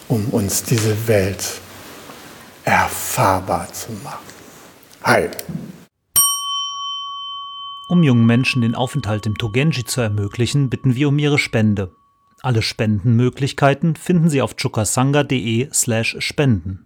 um 0.08 0.26
uns 0.30 0.64
diese 0.64 1.06
Welt 1.06 1.60
erfahrbar 2.64 3.72
zu 3.72 3.92
machen. 4.02 4.26
Hi! 5.04 5.28
Um 7.88 8.02
jungen 8.02 8.26
Menschen 8.26 8.62
den 8.62 8.74
Aufenthalt 8.74 9.26
im 9.26 9.38
Togenji 9.38 9.84
zu 9.84 10.00
ermöglichen, 10.00 10.70
bitten 10.70 10.96
wir 10.96 11.06
um 11.06 11.20
ihre 11.20 11.38
Spende. 11.38 11.92
Alle 12.42 12.62
Spendenmöglichkeiten 12.62 13.96
finden 13.96 14.30
Sie 14.30 14.42
auf 14.42 14.56
chukasanga.de/spenden. 14.56 16.85